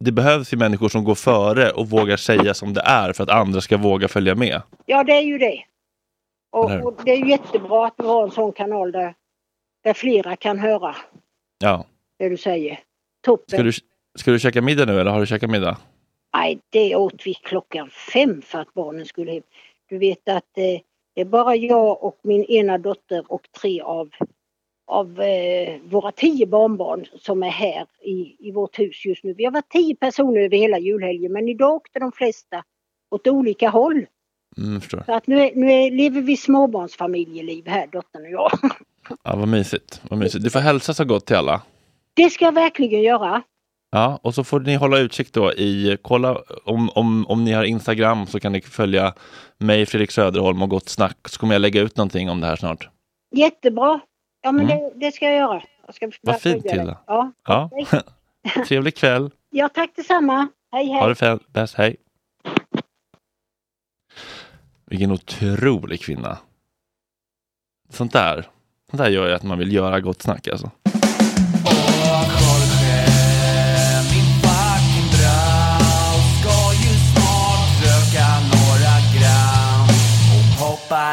det 0.00 0.12
behövs 0.12 0.52
ju 0.52 0.56
människor 0.56 0.88
som 0.88 1.04
går 1.04 1.14
före 1.14 1.70
och 1.70 1.90
vågar 1.90 2.16
säga 2.16 2.54
som 2.54 2.74
det 2.74 2.80
är 2.80 3.12
för 3.12 3.22
att 3.22 3.30
andra 3.30 3.60
ska 3.60 3.76
våga 3.76 4.08
följa 4.08 4.34
med. 4.34 4.62
Ja, 4.86 5.04
det 5.04 5.12
är 5.12 5.22
ju 5.22 5.38
det. 5.38 5.64
Och, 6.52 6.70
och 6.86 7.00
det 7.04 7.10
är 7.12 7.16
ju 7.16 7.30
jättebra 7.30 7.86
att 7.86 7.94
vi 7.98 8.06
har 8.06 8.22
en 8.24 8.30
sån 8.30 8.52
kanal 8.52 8.92
där, 8.92 9.14
där 9.84 9.94
flera 9.94 10.36
kan 10.36 10.58
höra 10.58 10.96
Ja. 11.58 11.84
det 12.18 12.28
du 12.28 12.36
säger. 12.36 12.80
Toppen. 13.24 13.46
Ska 13.56 13.62
du, 13.62 13.72
ska 14.18 14.30
du 14.30 14.38
käka 14.38 14.62
middag 14.62 14.84
nu 14.84 15.00
eller 15.00 15.10
har 15.10 15.20
du 15.20 15.26
käkat 15.26 15.50
middag? 15.50 15.76
Nej, 16.36 16.58
det 16.70 16.96
åt 16.96 17.26
vi 17.26 17.34
klockan 17.34 17.90
fem 17.90 18.42
för 18.42 18.58
att 18.60 18.74
barnen 18.74 19.06
skulle 19.06 19.32
hem. 19.32 19.42
Du 19.88 19.98
vet 19.98 20.28
att 20.28 20.58
eh, 20.58 20.80
det 21.14 21.20
är 21.20 21.24
bara 21.24 21.56
jag 21.56 22.04
och 22.04 22.18
min 22.22 22.44
ena 22.44 22.78
dotter 22.78 23.24
och 23.28 23.48
tre 23.60 23.80
av, 23.80 24.10
av 24.86 25.20
eh, 25.20 25.80
våra 25.84 26.12
tio 26.12 26.46
barnbarn 26.46 27.06
som 27.20 27.42
är 27.42 27.50
här 27.50 27.86
i, 28.02 28.36
i 28.48 28.52
vårt 28.52 28.78
hus 28.78 29.06
just 29.06 29.24
nu. 29.24 29.34
Vi 29.34 29.44
har 29.44 29.52
varit 29.52 29.70
tio 29.70 29.96
personer 29.96 30.40
över 30.40 30.56
hela 30.56 30.78
julhelgen 30.78 31.32
men 31.32 31.48
idag 31.48 31.74
åkte 31.74 31.98
de 31.98 32.12
flesta 32.12 32.64
åt 33.10 33.26
olika 33.26 33.68
håll. 33.68 34.06
Mm. 34.56 34.80
Så 34.80 35.12
att 35.12 35.26
nu, 35.26 35.40
är, 35.40 35.54
nu 35.54 35.72
är, 35.72 35.90
lever 35.90 36.20
vi 36.20 36.36
småbarnsfamiljeliv 36.36 37.68
här, 37.68 37.86
dottern 37.86 38.22
och 38.22 38.30
jag. 38.30 38.50
Ja, 39.22 39.36
vad 39.36 39.48
mysigt. 39.48 40.02
vad 40.10 40.18
mysigt. 40.18 40.44
Du 40.44 40.50
får 40.50 40.58
hälsa 40.60 40.94
så 40.94 41.04
gott 41.04 41.26
till 41.26 41.36
alla. 41.36 41.62
Det 42.14 42.30
ska 42.30 42.44
jag 42.44 42.52
verkligen 42.54 43.02
göra. 43.02 43.42
Ja, 43.94 44.18
och 44.22 44.34
så 44.34 44.44
får 44.44 44.60
ni 44.60 44.74
hålla 44.74 44.98
utkik 44.98 45.32
då 45.32 45.52
i, 45.52 45.98
kolla 46.02 46.38
om, 46.64 46.90
om, 46.90 47.26
om 47.26 47.44
ni 47.44 47.52
har 47.52 47.64
Instagram 47.64 48.26
så 48.26 48.40
kan 48.40 48.52
ni 48.52 48.60
följa 48.60 49.14
mig, 49.58 49.86
Fredrik 49.86 50.10
Söderholm 50.10 50.62
och 50.62 50.68
Gott 50.70 50.88
Snack 50.88 51.28
så 51.28 51.40
kommer 51.40 51.54
jag 51.54 51.60
lägga 51.60 51.80
ut 51.80 51.96
någonting 51.96 52.30
om 52.30 52.40
det 52.40 52.46
här 52.46 52.56
snart. 52.56 52.88
Jättebra. 53.34 54.00
Ja 54.42 54.52
men 54.52 54.64
Mm. 54.70 54.78
det, 54.78 55.06
det 55.06 55.12
ska 55.12 55.24
jag 55.24 55.34
göra. 55.36 55.62
Jag 55.86 55.94
ska 55.94 56.10
Vad 56.22 56.40
fint. 56.40 56.70
Hilda. 56.70 56.98
Ja. 57.06 57.32
Ja. 57.46 57.70
Trevlig 58.68 58.96
kväll. 58.96 59.30
ja, 59.50 59.68
tack 59.68 59.90
detsamma. 59.96 60.48
Hej 60.72 60.86
hej. 60.86 61.00
Ha 61.00 61.08
det 61.08 61.14
fä- 61.14 61.40
bäst. 61.52 61.74
Hej. 61.74 61.96
Vilken 64.86 65.10
otrolig 65.12 66.00
kvinna. 66.00 66.38
Sånt 67.90 68.12
där, 68.12 68.46
sånt 68.90 69.02
där 69.02 69.08
gör 69.10 69.28
ju 69.28 69.34
att 69.34 69.42
man 69.42 69.58
vill 69.58 69.72
göra 69.72 70.00
gott 70.00 70.22
snack 70.22 70.48
alltså. 70.48 70.70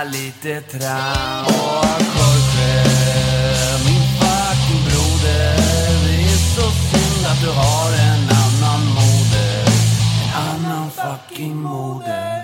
Och 0.02 0.12
lite 0.12 0.62
tram. 0.62 1.46
Och 1.46 2.02
Jorge, 2.18 2.84
min 3.86 4.04
fucking 4.20 4.84
broder, 4.88 5.56
det 6.06 6.22
är 6.24 6.42
så 6.56 6.72
synd 6.72 7.26
att 7.26 7.42
du 7.42 7.50
har 7.50 7.90
en 8.10 8.24
annan 8.44 8.82
moder. 8.88 9.66
En 10.24 10.66
annan 10.66 10.92
fucking 10.92 11.56
moder. 11.56 12.42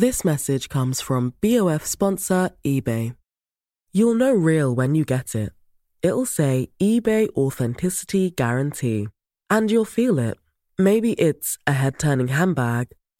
This 0.00 0.24
message 0.24 0.68
comes 0.68 1.02
from 1.02 1.32
BOF 1.42 1.86
sponsor 1.86 2.50
eBay. 2.64 3.12
You'll 3.92 4.14
know 4.14 4.32
real 4.32 4.74
when 4.74 4.94
you 4.94 5.04
get 5.04 5.34
it. 5.34 5.52
It'll 6.02 6.26
say 6.26 6.68
eBay 6.80 7.28
Authenticity 7.36 8.30
Guarantee. 8.30 9.08
And 9.50 9.70
you'll 9.70 9.84
feel 9.84 10.18
it. 10.18 10.38
Maybe 10.78 11.12
it's 11.12 11.58
a 11.66 11.72
head 11.72 11.98
turning 11.98 12.28
handbag, 12.28 12.86